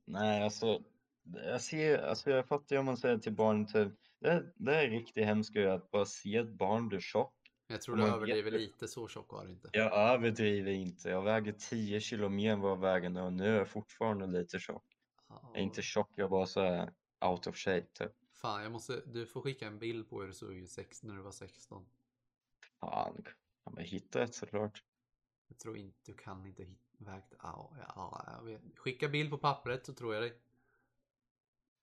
[0.05, 0.83] nej alltså,
[1.23, 4.89] jag ser, alltså jag fattar ju om man säger till barn typ, det, det är
[4.89, 7.35] riktigt hemskt att bara se ett barn bli tjock.
[7.67, 9.69] jag tror du man överdriver vet- lite, så tjock var det inte.
[9.73, 13.47] Jag överdriver inte, jag väger 10 kilo mer än vad jag väger nu och nu
[13.47, 14.85] är jag fortfarande lite tjock.
[15.29, 16.93] Ja, Jag är inte tjock, jag bara så här
[17.25, 18.11] out of shape typ.
[18.41, 21.21] Fan, jag måste, du får skicka en bild på hur du såg ut när du
[21.21, 21.85] var 16.
[22.79, 23.23] Fan,
[23.65, 24.83] ja, men hitta ett såklart.
[25.47, 28.61] Jag tror inte, du kan inte hitta vägt, ja, ja, jag vet.
[28.75, 30.33] Skicka bild på pappret så tror jag dig.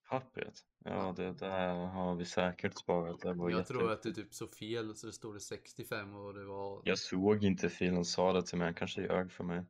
[0.08, 3.20] Pappret, ja det där har vi säkert sparat.
[3.20, 3.72] Det var Jag jätte...
[3.72, 6.82] tror att du typ så fel så det stod det 65 och det var...
[6.84, 9.64] Jag såg inte filen sa det till mig, han kanske ljög för mig.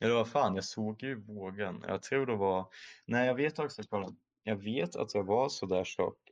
[0.00, 1.84] Eller vad fan, jag såg ju vågen.
[1.88, 2.66] Jag tror det var,
[3.04, 4.08] nej jag vet också, kolla.
[4.42, 6.30] Jag vet att jag var så där tjock.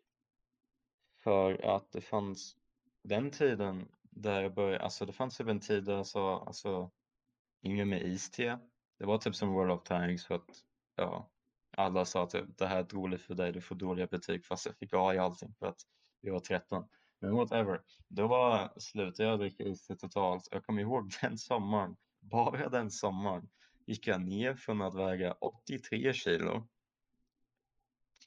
[1.25, 2.57] För att det fanns
[3.03, 6.91] den tiden där jag började, alltså det fanns typ en tid där jag sa, alltså,
[7.63, 8.59] inget med iste.
[8.99, 10.51] Det var typ som World of Tanks för att,
[10.97, 11.31] ja,
[11.77, 14.77] alla sa typ det här är dåligt för dig, du får dåliga betyg fast jag
[14.77, 15.81] fick A i allting för att
[16.21, 16.89] jag var 13.
[17.21, 20.49] Men whatever, då var, slutade jag dricka iste totalt.
[20.51, 23.49] Jag kommer ihåg den sommaren, bara den sommaren
[23.87, 26.69] gick jag ner från att väga 83 kilo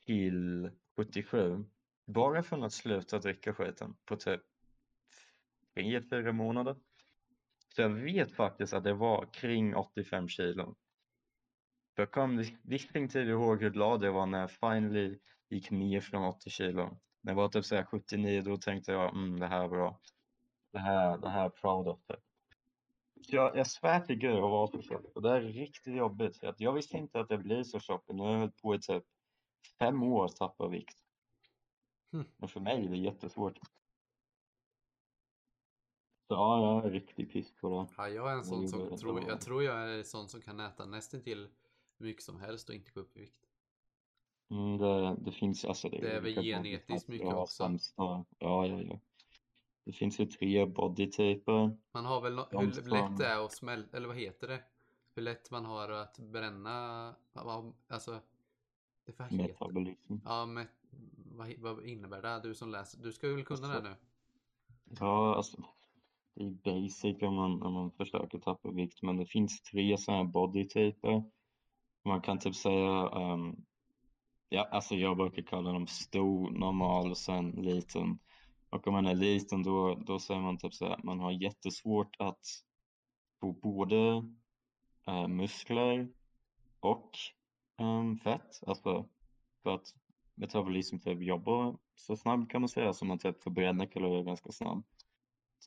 [0.06, 1.66] till 77.
[2.06, 4.42] Bara från att sluta dricka skiten på typ
[5.74, 6.76] tre, fyra månader.
[7.76, 10.76] Så jag vet faktiskt att det var kring 85 kilo.
[12.00, 15.20] Jag kom distinktivt ihåg hur glad jag var när jag finally
[15.50, 16.98] gick ner från 80 kilo.
[17.22, 20.00] När jag var typ såhär 79 då tänkte jag mm, det här är bra.
[20.72, 22.18] Det här, det här är proud of det.
[23.14, 26.38] Jag, jag svär till gud att vara så tjock och det är riktigt jobbigt.
[26.38, 28.76] För att jag visste inte att jag blir så tjock nu har jag hållit på
[28.76, 29.04] i typ
[29.80, 30.98] fem år att tappa vikt.
[32.12, 32.26] Hm.
[32.40, 33.58] Och för mig är det jättesvårt.
[36.28, 37.94] Så ja, jag är riktigt piss på det.
[37.98, 40.60] Ja, jag är en sån som tror, jag tror jag är en sån som kan
[40.60, 41.50] äta nästan till
[42.00, 43.46] hur mycket som helst och inte gå upp i vikt.
[44.52, 47.78] Mm, det, det finns alltså Det är väl genetiskt mycket också.
[47.96, 49.00] Ja, ja, ja.
[49.86, 51.78] Det finns ju tre bodytyper.
[51.92, 54.64] Man har väl no- hur som- lätt det är att smälta, eller vad heter det?
[55.16, 57.16] Hur lätt man har att bränna,
[57.88, 58.12] alltså,
[59.06, 60.16] det heter Metabolism.
[60.26, 60.68] Ja, men
[61.36, 62.40] vad, vad innebär det?
[62.44, 63.96] Du som läser, du ska väl kunna det nu?
[65.00, 65.64] Ja, alltså.
[66.34, 70.24] Det är basic om man, om man försöker tappa vikt, men det finns tre sådana
[70.24, 71.24] här bodytyper.
[72.10, 73.66] Man kan typ säga, um,
[74.50, 78.20] ja, alltså jag brukar kalla dem stor, normal och sen liten.
[78.70, 82.16] Och om man är liten då, då säger man typ så här, man har jättesvårt
[82.20, 82.46] att
[83.40, 84.24] få både
[85.08, 86.10] eh, muskler
[86.80, 87.12] och
[87.78, 88.60] ehm, fett.
[88.68, 89.06] Alltså
[89.64, 89.96] för att
[90.36, 94.88] metabolism typ jobbar så snabbt kan man säga, så man typ förbränner kalorier ganska snabbt.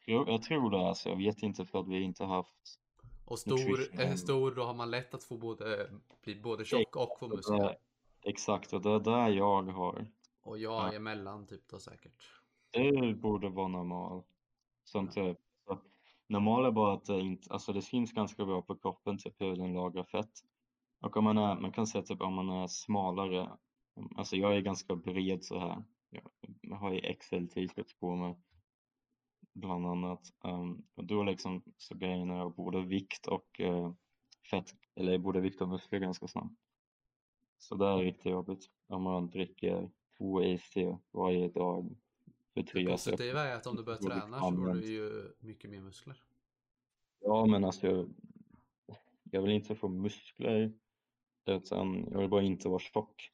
[0.07, 2.79] Jag tror det alltså, jag vet inte för att vi inte haft
[3.25, 5.91] och stor, är stor, då har man lätt att få både,
[6.23, 7.77] bli både tjock och få muskler.
[8.25, 10.07] Exakt, och det är där jag har.
[10.43, 10.93] Och jag Ja.
[10.93, 12.31] är emellan typ då säkert.
[12.71, 14.23] Det borde vara normal.
[14.85, 15.79] Som typ, så,
[16.27, 19.57] normal är bara att det inte, alltså det syns ganska bra på kroppen, typ hur
[19.57, 20.33] den lagrar fett.
[21.01, 23.51] Och om man är, man kan säga typ om man är smalare,
[24.17, 25.85] alltså jag är ganska bred så här.
[26.11, 26.23] Jag,
[26.61, 28.37] jag har ju XL t-shirts på mig.
[29.53, 30.33] Bland annat.
[30.45, 33.93] Um, och då liksom så grejen är både vikt och eh,
[34.51, 36.55] fett, eller både vikt och muskler ganska snabbt.
[37.59, 41.97] Så det är riktigt jobbigt om man dricker två iste varje dag
[42.55, 45.33] för Det tre positiva är att om du börjar det träna så får du ju
[45.39, 46.23] mycket mer muskler.
[47.21, 48.15] Ja, men alltså jag,
[49.23, 50.73] jag vill inte få muskler
[51.47, 53.33] utan jag vill bara inte vara tjock.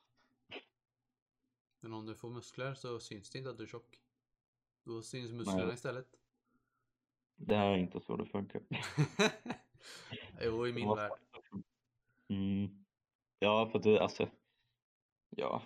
[1.80, 4.00] Men om du får muskler så syns det inte att du är tjock.
[4.84, 5.74] Då syns musklerna Nej.
[5.74, 6.06] istället.
[7.36, 8.62] Det här är inte så det funkar.
[10.40, 10.94] jo, i min Ja.
[10.94, 11.12] värld.
[12.28, 12.84] Mm.
[13.38, 14.28] Ja, för du, alltså,
[15.30, 15.62] ja.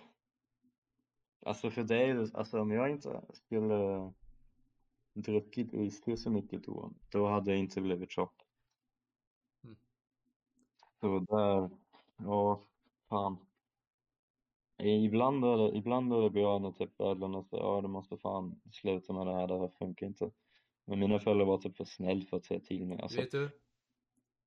[1.45, 4.11] Alltså för dig, alltså om jag inte skulle
[5.13, 8.41] druckit iste så mycket då, då hade jag inte blivit tjock.
[9.63, 9.75] Mm.
[10.99, 11.69] Så där,
[12.17, 12.61] ja,
[13.09, 13.37] fan.
[14.77, 19.13] Ibland är det, ibland är det när typ föräldrarna säger ja du måste fan sluta
[19.13, 20.31] med det här, det här funkar inte.
[20.85, 23.01] Men mina föräldrar var typ för snäll för att säga till mig.
[23.01, 23.49] Alltså, Vet du?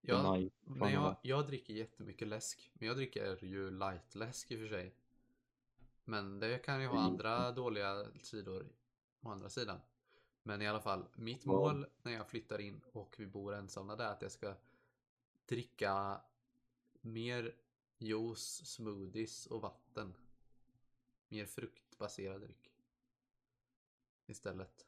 [0.00, 2.70] Jag, nej, fan, jag, jag dricker jättemycket läsk.
[2.74, 4.94] Men jag dricker ju light-läsk i och för sig.
[6.04, 7.04] Men det kan ju ha Mm.
[7.12, 8.66] andra dåliga sidor
[9.20, 9.80] å andra sidan.
[10.42, 11.52] Men i alla fall, mitt Ja.
[11.52, 14.54] mål när jag flyttar in och vi bor ensamma det är att jag ska
[15.46, 16.20] dricka
[17.00, 17.54] mer
[17.98, 20.14] juice, smoothies och vatten.
[21.28, 22.70] Mer fruktbaserad dryck.
[24.26, 24.86] Istället.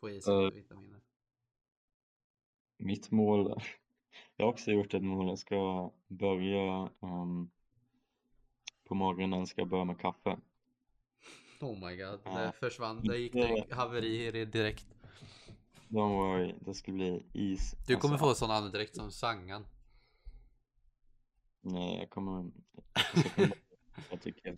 [0.00, 0.50] Få i sig Eh.
[0.50, 1.00] vitaminer.
[2.76, 3.62] Mitt mål,
[4.36, 7.50] jag har också gjort ett mål, jag ska börja ehm,
[8.84, 10.38] på morgonen ska jag börja med kaffe.
[11.60, 12.38] Oh my god, Ja.
[12.40, 13.04] det försvann.
[13.04, 14.86] Det gick det haveri direkt.
[15.88, 17.74] Don't worry, det ska bli is.
[17.86, 19.66] Du kommer Alltså, få sån andedräkt som Sangan.
[21.66, 22.50] Nej, jag kommer,
[23.14, 23.56] jag, kommer
[24.10, 24.56] jag tycker,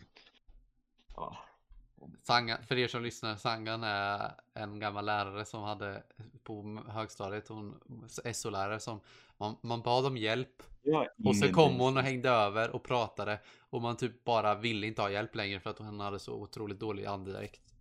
[1.17, 1.37] ja,
[2.23, 6.03] Sangan, för er som lyssnar, Sangan är en gammal lärare som hade
[6.43, 7.81] på högstadiet, hon
[8.35, 9.01] SO-lärare som
[9.37, 10.63] man, man bad om hjälp
[11.25, 15.03] och så kom hon och hängde över och pratade och man typ bara ville inte
[15.03, 17.75] ha hjälp längre för att hon hade så otroligt dålig andedräkt.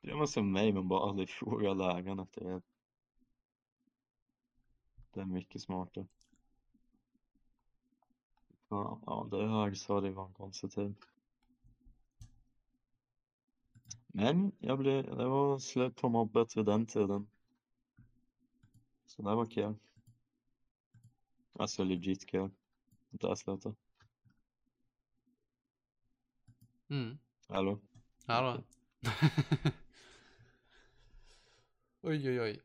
[0.00, 2.62] Det var som mig, man bara aldrig frågar läraren efter det.
[5.10, 6.06] Det är mycket smartare.
[8.68, 10.94] Ja, ja det högstadiet var en konstig tid.
[14.06, 17.28] Men jag blev, det var slut på mobbet vid den tiden.
[19.06, 19.74] Så det var kul.
[21.52, 22.50] Alltså legit kul.
[23.10, 23.74] Där slutade.
[26.88, 27.18] Mm.
[27.48, 27.80] Hallå?
[28.26, 28.62] Hallå?
[32.00, 32.60] oj, oj, oj.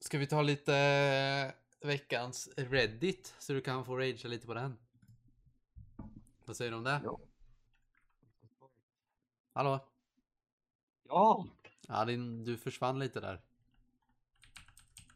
[0.00, 1.52] Ska vi ta lite eh,
[1.88, 4.78] veckans Reddit så du kan få ragea lite på den?
[6.48, 7.00] Vad säger du om det?
[7.04, 7.20] Ja.
[9.52, 9.80] Hallå?
[11.08, 11.46] Ja!
[11.88, 13.40] Ja, din, du försvann lite där.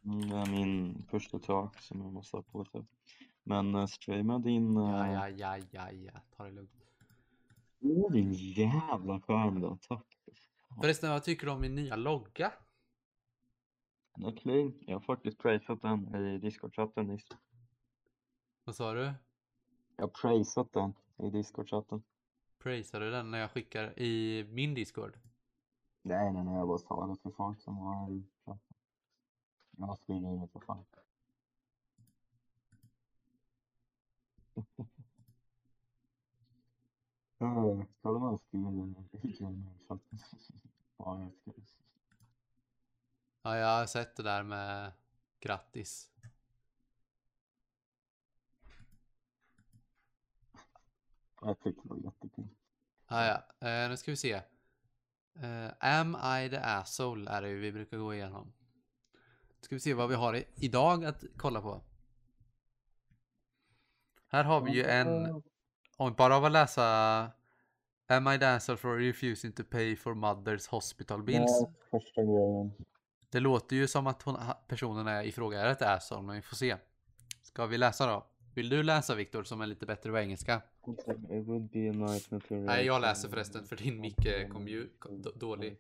[0.05, 2.85] Mm, Det är min första talk som jag måste ha på sig.
[3.43, 4.77] Men uh, streama din...
[4.77, 6.13] Ja, ja, ja, ja, ja.
[6.37, 6.71] Ta det lugnt.
[7.81, 10.07] Åh, din jävla skärm då, tack.
[10.81, 12.53] Förresten, vad tycker du om min nya logga?
[14.15, 14.75] Den är clean.
[14.87, 17.29] Jag har faktiskt praisat den i Discord-chatten nyss.
[18.65, 19.13] Vad sa du?
[19.97, 22.03] Jag har praisat den i Discord-chatten.
[22.59, 25.19] Praisar du den när jag skickar i min Discord?
[26.03, 28.77] Nej, nej, nej, jag bara sa det för folk som har i chatten.
[29.79, 30.85] Jag skriver inget för fan.
[38.03, 38.95] Kolla vad jag skriver i
[39.89, 40.19] chatten.
[43.43, 44.93] Ja, jag har sett det där med
[45.41, 46.11] grattis.
[51.43, 52.49] Jag tyckte det var jättekul.
[53.07, 54.33] Ah, ja, eh, nu ska vi se.
[55.35, 58.53] Eh, am I the asshole är det ju vi brukar gå igenom.
[59.61, 61.83] Ska vi se vad vi har i, idag att kolla på.
[64.29, 65.43] Här har vi ju en,
[65.97, 66.85] om bara av att läsa
[68.07, 71.61] Am I the asshole for refusing to pay for mother's hospital bills?
[71.61, 72.73] Ja, första grejen.
[73.31, 74.37] Det låter ju som att hon,
[74.69, 76.77] personen är i fråga är ett asshole, men vi får se.
[77.43, 78.32] Ska vi läsa då?
[78.55, 80.63] Vill du läsa Viktor som är lite bättre på engelska?
[81.31, 84.89] It would be a to Nej, jag läser förresten för din mick eh, kom ju
[84.99, 85.79] kom dålig.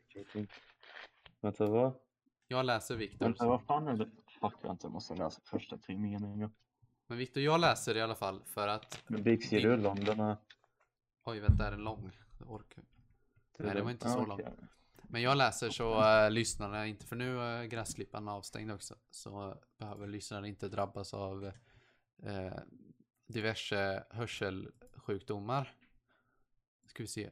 [1.41, 1.95] Vänta, vad?
[2.49, 3.27] Jag läser Viktor.
[3.27, 4.11] Vänta, vad fan är det?
[4.41, 6.51] Fuck, vänta, jag måste läsa första tre meningar.
[7.07, 9.03] Men Viktor, jag läser i alla fall för att...
[9.07, 10.37] Men Bixie rull den är...
[11.25, 12.11] Oj, vänta, är den lång?
[12.39, 12.85] Jag orkar.
[13.59, 14.41] Nej, det var inte så lång.
[15.03, 20.07] Men jag läser så äh, lyssnarna, inte för nu är gräsklippan avstängd också, så behöver
[20.07, 21.53] lyssnarna inte drabbas av
[22.23, 22.59] eh,
[23.27, 25.77] diverse hörselsjukdomar.
[26.87, 27.31] Ska vi se.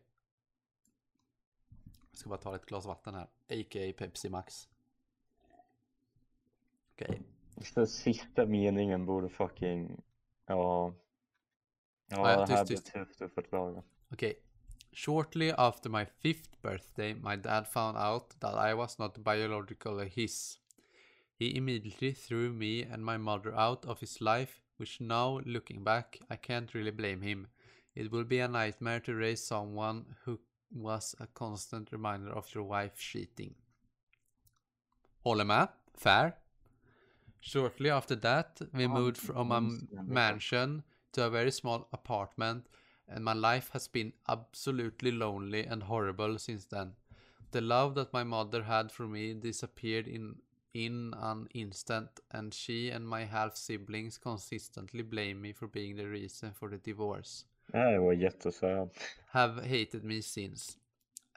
[2.11, 3.93] Jag ska bara ta ett glas vatten här, a.k.a.
[3.99, 4.69] Pepsi Max.
[6.93, 7.23] Okej.
[7.75, 10.03] Den sista meningen borde fucking...
[10.47, 10.95] Ja...
[12.09, 13.83] Ja, Ja, det här tyst, blir tufft att förklara.
[14.11, 14.35] Okay.
[14.93, 20.59] Shortly after my fifth birthday, my dad found out that I was not biologically his.
[21.39, 26.19] He immediately threw me and my mother out of his life, which now, looking back,
[26.31, 27.47] I can't really blame him.
[27.95, 30.41] It will be a nightmare to raise someone who
[30.73, 33.55] was a constant reminder of your wife cheating.
[35.25, 35.69] Håller med.
[35.95, 36.33] Fair.
[37.41, 41.51] Shortly after that, we moved from a minns den, det är mansion to a very
[41.51, 42.65] small apartment
[43.09, 46.95] and my life has been absolutely lonely and horrible since then.
[47.51, 50.37] The love that my mother had for me disappeared in
[50.73, 56.07] in an instant and she and my half siblings consistently blame me for being the
[56.07, 57.45] reason for the divorce.
[57.67, 58.99] Det här var jättesöt.
[59.27, 60.77] Have hated me since.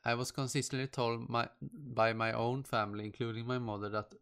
[0.06, 1.48] I was consistently told my,
[1.96, 4.16] by my own family, including my mother, that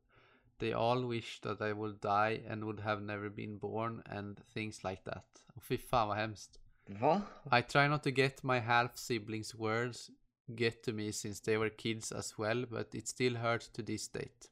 [0.60, 4.84] they all wished that I would die and would have never been born and things
[4.84, 5.26] like that.
[5.56, 6.60] Och fy fan vad hemskt.
[6.88, 7.22] Va?
[7.52, 10.12] I try not to get my half siblings' words
[10.56, 14.08] get to me since they were kids as well, but it still hurts to this
[14.08, 14.50] date.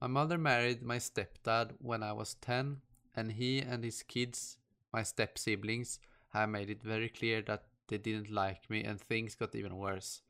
[0.00, 2.80] My mother married my stepdad when I was 10,
[3.14, 4.56] and he and his kids,
[4.94, 5.98] my step siblings,
[6.30, 10.22] have made it very clear that they didn't like me, and things got even worse.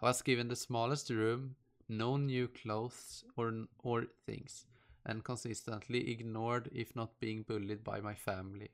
[0.00, 1.56] I was given the smallest room,
[1.90, 4.64] no new clothes or or things,
[5.04, 8.70] and consistently ignored if not being bullied by my family.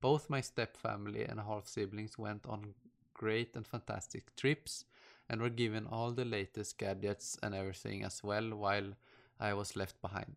[0.00, 2.74] Both my step family and half siblings went on
[3.12, 4.84] great and fantastic trips
[5.28, 8.94] and were given all the latest gadgets and everything as well while
[9.40, 10.36] I was left behind.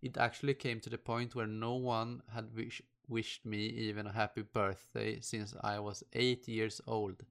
[0.00, 3.56] It actually came to the point where no one had wish- wished me
[3.88, 7.22] even a happy birthday since I was 8 years old.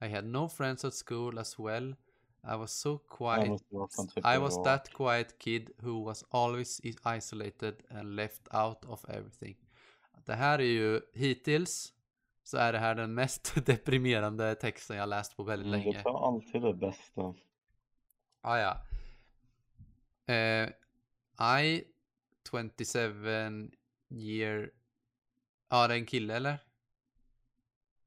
[0.00, 1.94] I had no friends at school as well.
[2.42, 3.62] I was so quiet
[3.96, 8.84] från typ I was that quiet kid who was always is- isolated and left out
[8.84, 9.56] of everything.
[10.26, 11.92] Det här är ju hittills
[12.42, 15.96] så är det här den mest deprimerande texten jag läst på väldigt Mm, länge.
[15.98, 17.34] Det tar alltid det bästa.
[18.40, 18.86] Ah, ja.
[20.26, 20.68] Eh,
[21.64, 21.84] I
[22.50, 23.70] 27
[24.10, 24.70] year...
[25.68, 26.58] Ja, det är en kille eller?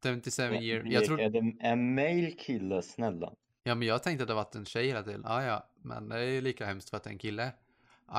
[0.04, 0.84] 27 year...
[0.86, 1.22] Jag tror...
[1.22, 3.34] Är det en male kille, snälla?
[3.64, 5.26] Ja, men jag tänkte att det var en tjej hela tiden.
[5.26, 7.52] Ah, ja, men det är ju lika hemskt för att det är en kille.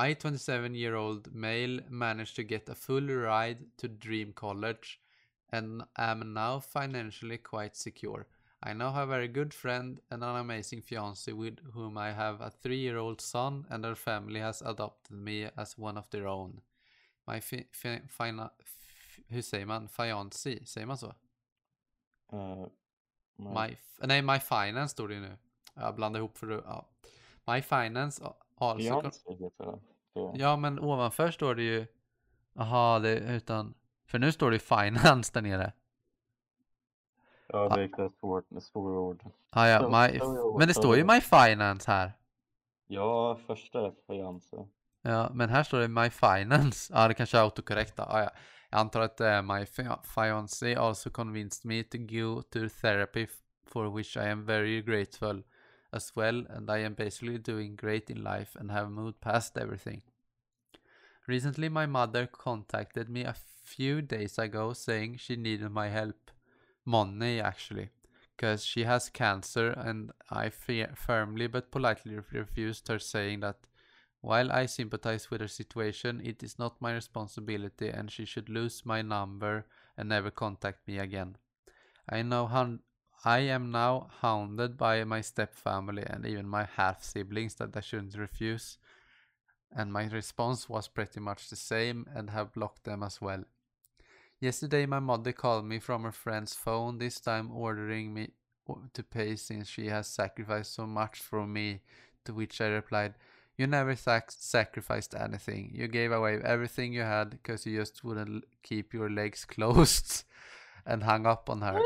[0.07, 4.99] I, 27 year old male, managed to get a full ride to Dream College
[5.51, 8.25] and am now financially quite secure.
[8.61, 12.41] I now have a very good friend and an amazing fiancé with whom I have
[12.45, 16.61] a three-year-old son and her family has adopted me as one of their own.
[17.27, 18.51] My fi- fi- fina-
[19.27, 19.87] hur säger man?
[19.89, 20.65] Fiancé?
[20.65, 21.15] Säger man så?
[22.31, 23.53] Nej.
[23.67, 25.37] My, f- nej, my finance står det ju nu.
[25.73, 26.61] Jag blandar ihop för det.
[26.65, 26.89] Ja.
[27.47, 28.23] My finance
[28.55, 28.77] also.
[29.01, 29.79] Fiancé heter det.
[30.13, 31.87] Så- Ja, men ovanför står det ju.
[32.53, 33.73] Jaha, det utan.
[34.05, 35.73] För nu står det finance där nere.
[37.53, 39.23] Ja, det är svårt svåra ord.
[39.51, 40.19] Ah, ja, my,
[40.57, 42.13] men det står ju my finance här.
[42.87, 44.57] Ja, första fiancé.
[45.01, 46.93] Ja, men här står det my finance.
[46.95, 48.03] Ja, det kanske är autokorrekt då.
[48.03, 48.29] Ah, ja.
[48.69, 53.27] Jag antar att det är my fi- fiancé also convinced me to go to therapy
[53.67, 55.43] for which I am very grateful
[55.91, 60.01] as well and I am basically doing great in life and have moved past everything.
[61.27, 66.31] Recently my mother contacted me a few days ago saying she needed my help.
[66.89, 67.89] Money actually.
[68.35, 73.57] Because she has cancer and I firmly but politely refused her saying that
[74.21, 78.85] While I sympathize with her situation, it is not my responsibility and she should lose
[78.85, 79.65] my number
[79.97, 81.37] and never contact me again.
[82.09, 82.83] I know hun-
[83.25, 88.17] I am now hounded by my stepfamily and even my half siblings that I shouldn't
[88.17, 88.77] refuse.
[89.71, 93.45] And my response was pretty much the same and have blocked them as well.
[94.39, 98.31] Yesterday, my mother called me from her friend's phone, this time ordering me
[98.93, 101.81] to pay since she has sacrificed so much for me.
[102.25, 103.15] To which I replied,
[103.57, 105.71] You never sac- sacrificed anything.
[105.73, 110.23] You gave away everything you had because you just wouldn't keep your legs closed
[110.85, 111.79] and hung up on her.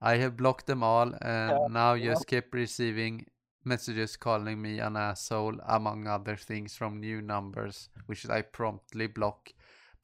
[0.00, 2.10] I have blocked them all and Yeah, now yeah.
[2.10, 3.26] just keep receiving
[3.64, 9.52] messages calling me an asshole, among other things from new numbers, which I promptly block.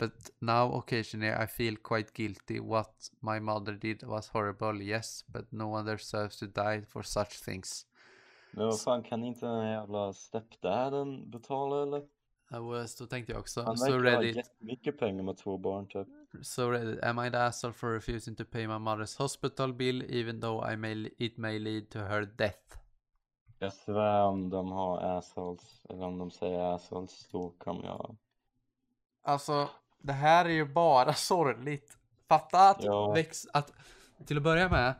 [0.02, 2.58] But now occasionally I feel quite guilty.
[2.60, 7.44] What my mother did was horrible, yes, but no one deserves to die for such
[7.44, 7.86] things.
[8.50, 11.98] Men vad fan, kan inte den här jävla stepdadden betala eller?
[12.50, 16.08] I was, då tänkte jag också, Han so Reddit, jättemycket pengar med två barn typ.
[16.42, 20.40] so Reddit, am I the asshole for refusing to pay my mother's hospital bill even
[20.40, 22.78] though I may, it may lead to her death?
[23.58, 28.16] Jag svär om de har assholes, eller om de säger assholes, då kommer jag...
[29.24, 29.68] Alltså,
[30.02, 31.98] det här är ju bara sorgligt.
[32.28, 33.12] Fatta att, Ja.
[33.12, 33.72] väx, att
[34.26, 34.94] till att börja med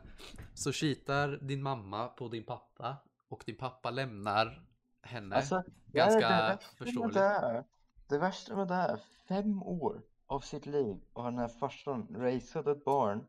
[0.53, 2.97] så kitar din mamma på din pappa
[3.29, 4.65] och din pappa lämnar
[5.01, 5.35] henne.
[5.35, 7.13] Alltså, ganska det, det värsta med förståeligt.
[7.13, 7.63] det
[8.07, 12.67] det värsta med det är, fem år av sitt liv och den här farsan raisat
[12.67, 13.27] ett barn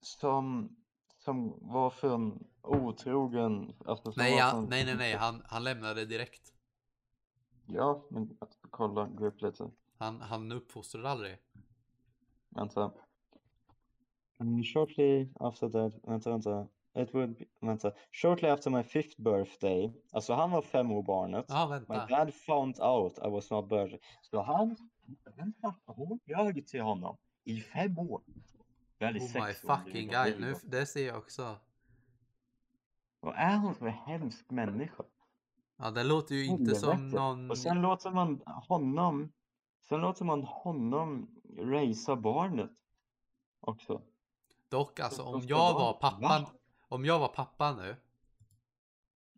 [0.00, 0.76] som,
[1.18, 6.52] som var från otrogen, alltså nej, ja, från, nej, nej, nej, han, han lämnade direkt.
[7.66, 9.70] Ja, men att kolla, gå upp lite.
[9.98, 11.36] Han, han uppfostrade aldrig.
[12.48, 12.92] Vänta.
[14.40, 16.68] Mm, shortly after that, vänta, vänta.
[16.94, 17.92] It would be, vänta.
[18.12, 21.44] Shortly after my fifth birthday, alltså han var fem år barnet.
[21.48, 22.06] Ja, My vänta.
[22.06, 23.98] dad found out I was not virgin.
[24.22, 24.76] Så han,
[25.36, 28.22] den pappa, hon ljög till honom i fem år.
[28.98, 31.56] Eller Oh my fucking det nu, det ser jag också.
[33.20, 35.04] Vad är hon för hemsk människa?
[35.76, 37.16] Ja, det låter ju inte som Helvete.
[37.16, 37.50] någon...
[37.50, 39.32] Och sen låter man honom,
[39.88, 42.70] sen låter man honom racea barnet
[43.60, 44.02] också.
[44.68, 46.50] Dock alltså, Så om jag var pappan, Va?
[46.88, 47.96] om jag var pappa nu,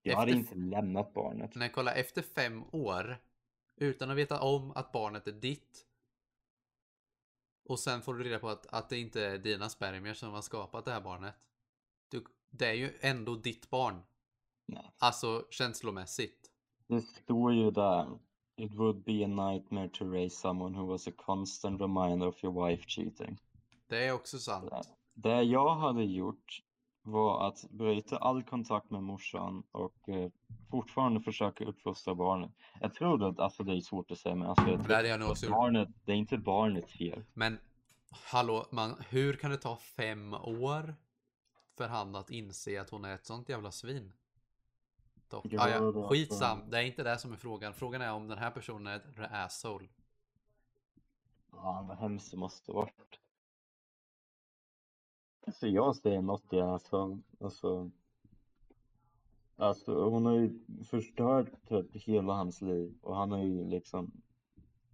[0.02, 1.54] Jag hade inte lämnat barnet.
[1.54, 3.16] när jag kollar efter fem år,
[3.76, 5.86] utan att veta om att barnet är ditt,
[7.64, 10.42] och sen får du reda på att, att det inte är dina spermier som har
[10.42, 11.34] skapat det här barnet.
[12.08, 14.02] Du, det är ju ändå ditt barn.
[14.66, 14.90] Nej.
[14.98, 16.50] Alltså känslomässigt.
[16.86, 18.18] Det står ju där.
[18.60, 22.66] It would be a nightmare to raise someone who was a constant reminder of your
[22.68, 23.38] wife cheating.
[23.88, 24.72] Det är också sant.
[25.14, 26.62] Det jag hade gjort
[27.02, 30.30] var att bryta all kontakt med morsan och eh,
[30.70, 32.50] fortfarande försöka uppfostra barnet.
[32.80, 35.30] Jag tror att alltså, det är svårt att säga men alltså, Det hade jag nog
[35.30, 35.54] också gjort.
[35.54, 37.24] barnet, det är inte barnets fel.
[37.34, 37.58] Men
[38.10, 40.94] hallå, man, hur kan det ta fem år
[41.76, 44.12] för han att inse att hon är ett sånt jävla svin?
[45.30, 45.46] Dock.
[45.58, 47.74] Ah, ja, skitsam, det är inte det som är frågan.
[47.74, 49.88] Frågan är om den här personen är ett asshole.
[51.52, 53.20] Ja, vad hemskt det måste varit.
[55.46, 57.90] Alltså jag säger något i alltså, alltså,
[59.56, 64.10] alltså hon har ju förstört typ hela hans liv och han har ju liksom,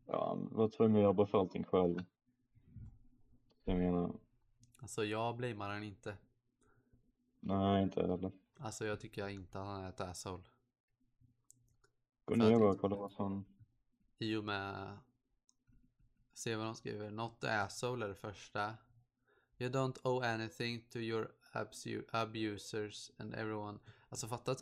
[0.07, 2.05] ja, han var tvungen att jobba för allting själv.
[3.65, 4.13] Jag menar,
[4.79, 6.17] Alltså jag blamear den inte.
[7.41, 8.33] nej inte heller.
[8.59, 10.43] Alltså jag tycker inte att han är ett asshole.
[12.25, 13.45] Gå ner och kolla vad som,
[14.19, 14.99] I och med...
[16.35, 17.11] Se vad de skriver.
[17.11, 18.75] Not asshole är det första.
[19.59, 21.33] You don't owe anything to your
[22.13, 23.79] abusers and everyone.
[24.09, 24.57] Alltså fatta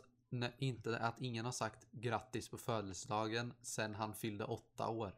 [0.57, 5.15] inte, att ingen har sagt grattis på födelsedagen sen han fyllde åtta år.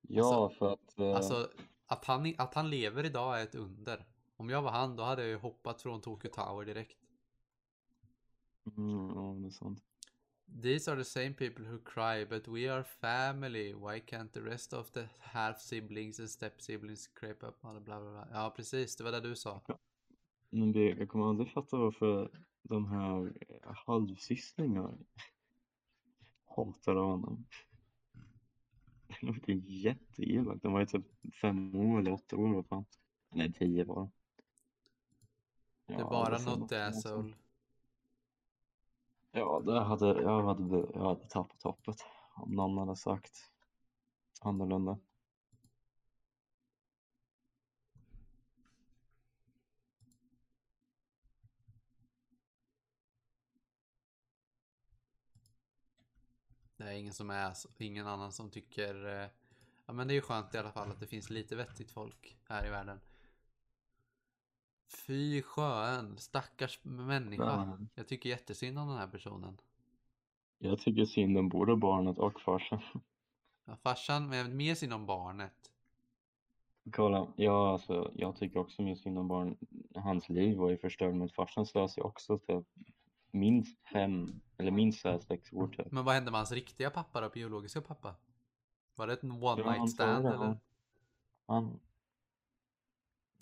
[0.00, 0.98] Ja, för att...
[0.98, 1.50] eh, Alltså
[1.86, 4.06] att han, att han lever idag är ett under.
[4.42, 6.98] Om jag var han då hade jag ju hoppat från Tokyo Tower direkt.
[8.76, 9.82] mm, ja, det är sant.
[10.62, 13.74] These are the same people who cry, but we are family.
[13.74, 17.60] Why can't the rest of the half siblings and step siblings creep up?
[17.60, 18.28] Bla bla bla.
[18.32, 18.96] Ja, precis.
[18.96, 19.60] Det var det du sa.
[20.50, 22.30] Men det, jag kommer aldrig fatta varför
[22.62, 24.98] de här eh, halvsysslingar
[26.44, 27.46] hatar honom.
[29.08, 30.62] Det låter jätteelakt.
[30.62, 32.84] De var ju typ fem år eller åtta år, vad fan.
[33.34, 33.84] Nej, tio
[35.86, 35.96] bara.
[35.96, 37.34] Det är Ja, bara det något asshole.
[39.32, 41.96] Ja, det hade, jag, hade, jag hade tappat hoppet
[42.34, 43.50] om någon hade sagt
[44.40, 44.98] annorlunda.
[56.76, 59.28] Det är ingen som är ingen annan som tycker eh,
[59.86, 62.36] Ja men det är ju skönt i alla fall att det finns lite vettigt folk
[62.48, 63.00] här i världen.
[64.94, 67.44] Fy sjön, stackars människa.
[67.44, 67.78] Ja.
[67.94, 69.58] Jag tycker jättesynd om den här personen.
[70.58, 72.80] Jag tycker synd om både barnet och farsan.
[73.64, 75.72] Ja, farsan, men mer synd om barnet.
[76.92, 79.56] Kolla, ja alltså jag tycker också mer synd om barn.
[79.94, 82.66] Hans liv var ju förstört men farsan slös ju också typ
[83.30, 85.92] minst fem eller minst så här sex år typ.
[85.92, 88.14] Men vad hände med hans riktiga pappa då, biologiska pappa?
[88.96, 90.36] Var det ett one Ja, night stand eller?
[90.36, 90.60] han-
[91.46, 91.80] Han...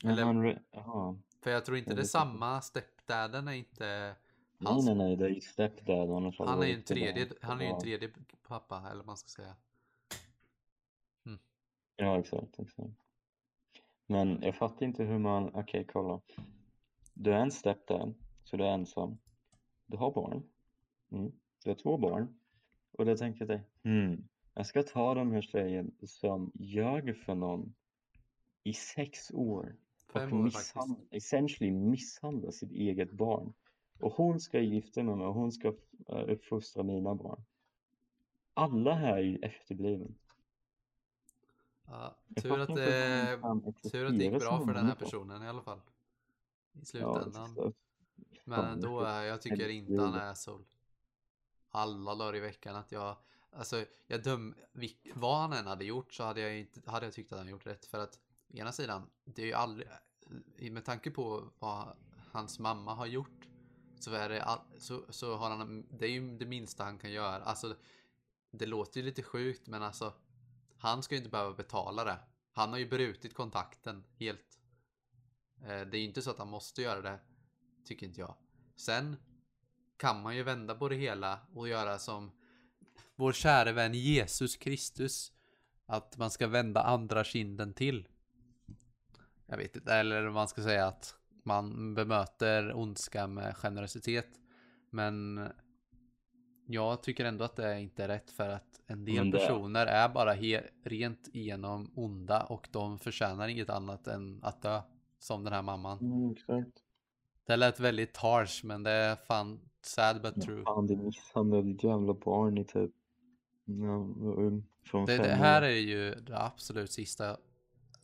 [0.04, 0.58] Eller- han...
[0.70, 1.18] Jaha.
[1.40, 4.16] För jag tror inte det är samma, stepdadden är inte
[4.58, 4.86] Nej hans.
[4.86, 7.64] nej nej, det är ju stepdad annars hade Han är ju en tredje, han är
[7.64, 8.10] ju en tredje
[8.48, 9.56] pappa, eller vad man ska säga.
[11.96, 12.90] Ja exakt, exakt.
[14.06, 16.20] Men jag fattar inte hur man, okej kolla.
[17.14, 18.14] Du är en stepdad,
[18.44, 19.18] så du är ensam.
[19.86, 20.42] Du har barn.
[21.10, 21.32] Mm.
[21.64, 22.38] Du har två barn.
[22.92, 27.34] Och då tänker jag dig, hmm, jag ska ta de här tjejen som ljög för
[27.34, 27.74] någon
[28.62, 29.76] i sex år
[30.12, 33.52] Fem och misshandla, essentially misshandla sitt eget barn.
[34.00, 35.74] Och hon ska gifta med mig och hon ska uh,
[36.08, 37.42] uppfostra mina barn.
[38.54, 40.14] Alla här är ju efterbliven.
[41.86, 43.40] Ja, tur, att det,
[43.90, 45.80] tur att det gick bra för den här personen i alla fall.
[46.72, 47.72] I slutändan.
[48.44, 50.64] Men det är- jag tycker inte han är asshole.
[51.70, 53.16] Alla dagar i veckan att jag,
[53.52, 54.54] alltså jag döm,
[55.14, 57.66] vad han än hade gjort så hade jag inte, hade jag tyckt att han gjort
[57.66, 57.84] rätt.
[57.86, 58.18] För att,
[58.52, 59.88] å ena sidan, det är ju aldrig,
[60.70, 61.96] med tanke på vad
[62.32, 63.48] hans mamma har gjort,
[64.00, 67.12] så är det, all, så, så har han, det är ju det minsta han kan
[67.12, 67.42] göra.
[67.44, 67.76] Alltså,
[68.50, 70.12] det låter ju lite sjukt men alltså,
[70.78, 72.18] han ska ju inte behöva betala det.
[72.52, 74.58] Han har ju brutit kontakten helt.
[75.62, 77.18] Eh, det är ju inte så att han måste göra det,
[77.84, 78.34] tycker inte jag.
[78.76, 79.16] Sen
[79.96, 82.30] kan man ju vända på det hela och göra som
[83.16, 85.32] vår käre vän Jesus Kristus.
[85.86, 88.08] Att man ska vända andra kinden till.
[89.50, 94.28] Jag vet inte, eller man ska säga att man bemöter ondska med generositet.
[94.90, 95.40] Men
[96.66, 100.08] jag tycker ändå att det inte är rätt för att en del det- personer är
[100.08, 100.34] bara
[100.84, 104.82] rent igenom onda och de förtjänar inget annat än att dö.
[105.18, 105.98] Som den här mamman.
[105.98, 106.82] Mm, exakt.
[107.46, 110.62] Det lät väldigt harsh men det är fan sad but true.
[110.64, 112.90] Fan, du misshandlade ditt jävla barn i typ,
[113.64, 114.08] ja.
[114.84, 117.36] Från Det, det här är ju det absolut sista.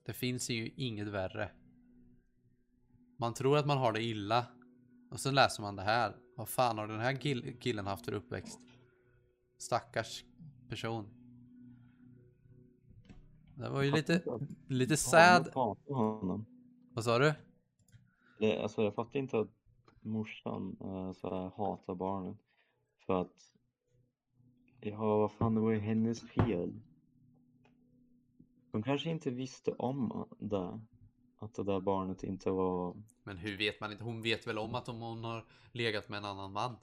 [0.06, 1.50] Det finns ju inget värre.
[3.16, 4.46] Man tror att man har det illa.
[5.10, 6.16] Och sen läser man det här.
[6.36, 8.60] Vad fan har den här kill- killen haft för uppväxt?
[9.58, 10.24] Stackars
[10.68, 11.08] person.
[13.54, 14.22] Det var ju lite,
[14.68, 15.50] lite sad.
[16.92, 17.34] Vad sa du?
[18.38, 19.50] Det, alltså jag fattar inte att
[20.00, 22.36] morsan äh, så här, hatar barnet.
[23.06, 23.32] För att,
[24.80, 26.80] ja vad fan det var ju hennes fel.
[28.76, 30.80] De kanske inte visste om det.
[31.38, 34.04] Att det där barnet inte var, Men hur vet man inte?
[34.04, 36.76] Hon vet väl om att om hon har legat med en annan man?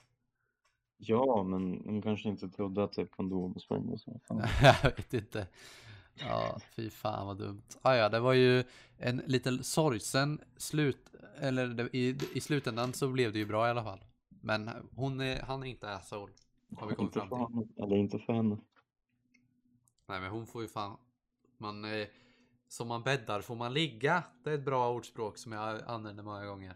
[0.97, 4.19] ja men de kanske inte trodde att det är kondomspräng och så.
[4.61, 5.47] Jag vet inte.
[6.19, 7.63] Ja, fy fan vad dumt.
[7.81, 8.63] Ah, ja, det var ju
[8.97, 13.83] en liten sorgsen slut, eller i, i slutändan så blev det ju bra i alla
[13.83, 13.99] fall.
[14.41, 16.33] Men hon är, han är inte asshole.
[16.75, 17.37] Har vi kommit Inte fram till.
[17.37, 18.57] honom, eller inte för henne.
[20.07, 20.97] Nej men hon får ju fan,
[21.63, 22.07] man, eh,
[22.67, 24.23] som man bäddar får man ligga.
[24.43, 26.75] Det är ett bra ordspråk som jag använder många gånger.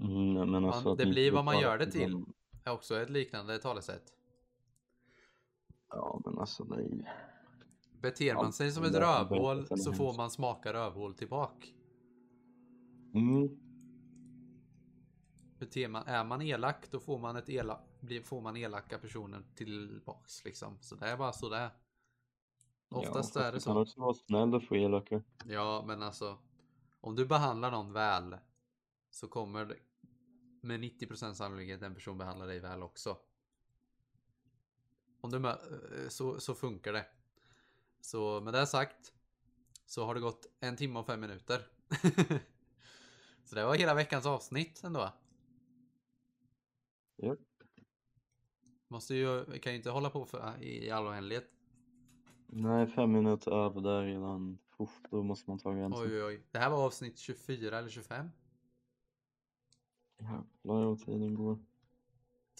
[0.00, 2.24] Mm, men alltså det blir vad man gör det till.
[2.64, 4.12] Det är också ett liknande talesätt.
[5.88, 7.12] Ja men alltså det är.
[8.00, 11.66] Beter man sig som ett rövhål så får man smaka rövhål tillbaka.
[13.14, 13.48] Mm.
[15.58, 17.80] Beter man, är man elak då får man, ett elak,
[18.24, 20.78] får man elaka personer tillbaks liksom.
[20.80, 21.70] Så det är bara så det är.
[22.94, 23.80] Oftast ja, är det så.
[23.80, 25.22] också vara snäll och få elaka.
[25.44, 26.38] Ja, men alltså.
[27.00, 28.36] Om du behandlar någon väl.
[29.10, 29.76] Så kommer det
[30.60, 33.16] med 90% sannolikhet en person behandla dig väl också.
[35.20, 35.56] Om du eh,
[36.08, 37.06] så, så funkar det.
[38.00, 39.12] Så med det sagt.
[39.86, 41.66] Så har det gått en timme och fem minuter.
[43.44, 45.12] så det var hela veckans avsnitt ändå.
[47.16, 47.36] Ja.
[48.88, 51.53] Måste ju, kan ju inte hålla på för, i all oändlighet.
[52.56, 54.58] Nej, fem minuter över där redan.
[54.78, 56.02] Uff, då måste man ta gränsen.
[56.02, 56.46] Oj, oj, oj.
[56.50, 58.30] Det här var avsnitt 24 eller 25.
[60.18, 61.58] Jävlar vad tiden går.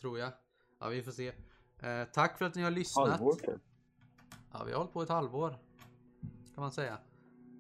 [0.01, 0.33] Tror jag.
[0.79, 1.33] Ja, vi får se.
[1.79, 3.09] Eh, tack för att ni har lyssnat.
[3.09, 3.41] Halvår.
[4.53, 5.51] Ja, vi har hållit på ett halvår.
[6.55, 6.99] Kan man säga.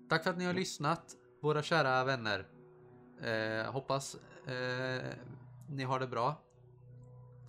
[0.08, 2.46] Tack för att ni har lyssnat, våra kära vänner.
[3.20, 4.14] Eh, hoppas
[4.46, 5.14] eh,
[5.68, 6.42] ni har det bra.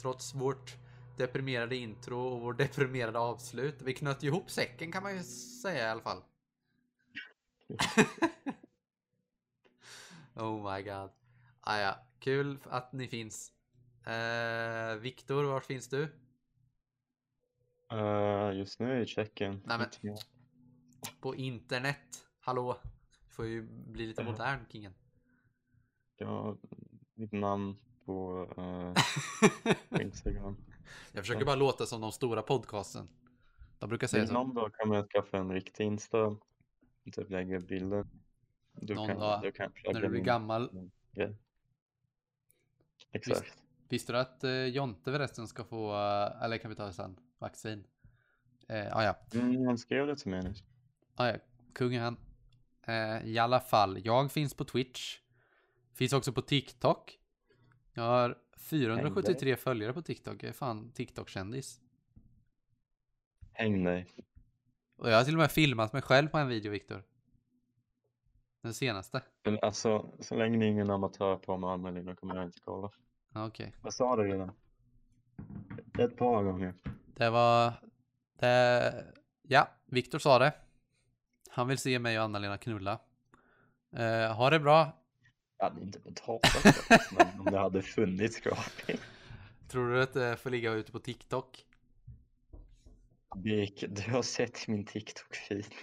[0.02, 0.85] Trots vårt
[1.18, 3.82] deprimerade intro och vår deprimerade avslut.
[3.82, 6.24] Vi knöt ihop säcken kan man ju säga i alla fall.
[10.36, 11.10] oh my god.
[11.62, 13.52] Ah, ja, kul att ni finns.
[14.06, 16.04] Eh, Viktor, var finns du?
[17.92, 19.62] Eh, just nu i Tjeckien.
[19.66, 20.16] Nej, men- Ja.
[21.22, 22.26] På internet.
[22.40, 22.80] Hallå?
[23.28, 24.94] Du får ju bli lite modern, kingen.
[26.18, 26.58] Ja,
[27.14, 28.94] mitt namn på, eh,
[29.90, 30.58] på Instagram.
[31.12, 33.08] Jag försöker bara låta som de stora podcasten.
[33.80, 34.34] De brukar säga Men så.
[34.34, 36.36] någon dag kommer jag skaffa en riktig Insta.
[37.12, 38.06] Typ lägga bilder.
[38.74, 40.90] Då Någon kan, dag då kan När du blir gammal.
[41.12, 41.36] grej.
[43.12, 43.54] Exakt.
[43.90, 47.20] Visste du att eh, Jonte förresten ska få, eh, eller kan vi ta det sen,
[47.38, 47.84] vaccin?
[48.68, 50.64] Eh, ah, ja, Mm, han skrev det till mig nyss.
[51.16, 51.36] ah, ja,
[51.74, 52.18] kungen han.
[52.88, 55.20] Eh, I alla fall, jag finns på Twitch.
[55.94, 57.18] Finns också på TikTok.
[57.98, 60.44] Jag har 473 följare på TikTok.
[60.44, 61.80] Jag är fan TikTok-kändis.
[63.54, 64.08] Häng dig.
[64.98, 67.04] Och jag har till och med filmat mig själv på en video, Viktor.
[68.62, 69.22] Den senaste.
[69.44, 72.92] Men alltså, så länge ni är ingen amatör på med Anna-Lina kommer jag inte kolla.
[73.36, 73.74] Okej.
[73.84, 74.52] Jag sa det redan.
[76.00, 76.74] Ett par gånger.
[77.06, 77.74] Det var...
[78.40, 79.14] Det...
[79.42, 80.54] Ja, Viktor sa det.
[81.50, 83.00] Han vill se mig och Anna-Lena knulla.
[83.92, 85.05] Eh, ha det bra.
[85.58, 89.02] Jag hade inte betalat det, men om det hade funnits gratis.
[89.68, 91.66] Tror du att det får ligga ute på TikTok?
[93.36, 95.74] Dick, du har sett min TikTok-feed.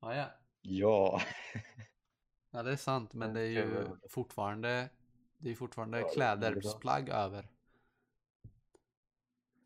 [0.00, 0.26] Ja, ja.
[0.62, 1.20] Ja.
[2.50, 4.88] Ja, det är sant, men det är ju fortfarande...
[5.38, 7.48] Det är fortfarande Ja, klädesplagg över.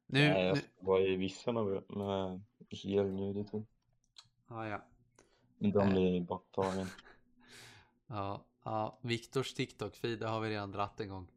[0.07, 0.29] Nu...
[0.29, 0.63] Nej, jag nu...
[0.81, 2.41] vara i vissa med, med
[2.71, 3.63] helnudity.
[4.49, 4.85] Ja, ja.
[5.59, 6.87] De blir borttagen.
[8.07, 8.99] Ja, ja.
[9.03, 11.29] Viktors TikTok-feed, det har vi redan dratt en gång.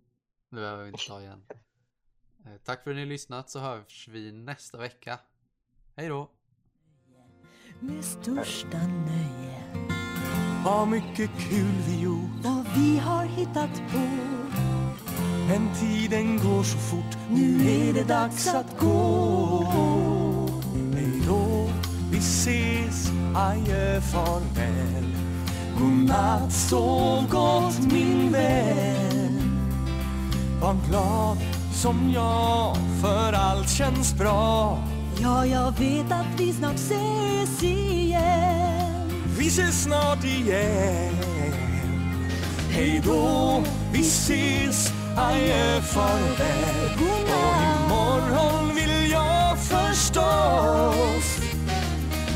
[0.49, 1.43] Det behöver vi inte ta igen.
[2.45, 5.19] Eh, Tack för att ni har lyssnat så hörs vi nästa vecka.
[5.95, 6.32] Hej då!
[7.80, 9.86] med största nöje
[10.65, 13.99] Vad mycket kul vi gjort vad vi har hittat på.
[15.47, 19.63] Men tiden går så fort Nu är det dags att gå
[20.93, 21.69] Hej då,
[22.11, 25.24] vi ses Adjö, farväl
[25.79, 29.59] Godnatt, sov gott min vän.
[30.61, 31.37] Var glad
[31.73, 34.77] som jag För allt känns bra.
[35.21, 39.09] Ja, jag vet att vi snart ses igen.
[39.37, 41.13] Vi ses snart igen.
[42.69, 46.91] Hej då, vi ses Adjö, farväl.
[46.95, 51.39] Och imorgon vill jag förstås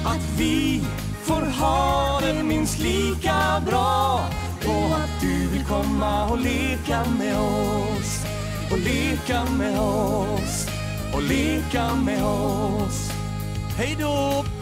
[0.05, 0.81] Att vi
[1.29, 4.19] får ha det minst lika bra.
[4.65, 8.25] Och att du vill komma och leka med oss.
[8.71, 10.67] Och leka med oss.
[11.13, 13.11] Och leka med oss.
[13.77, 14.58] Hej då!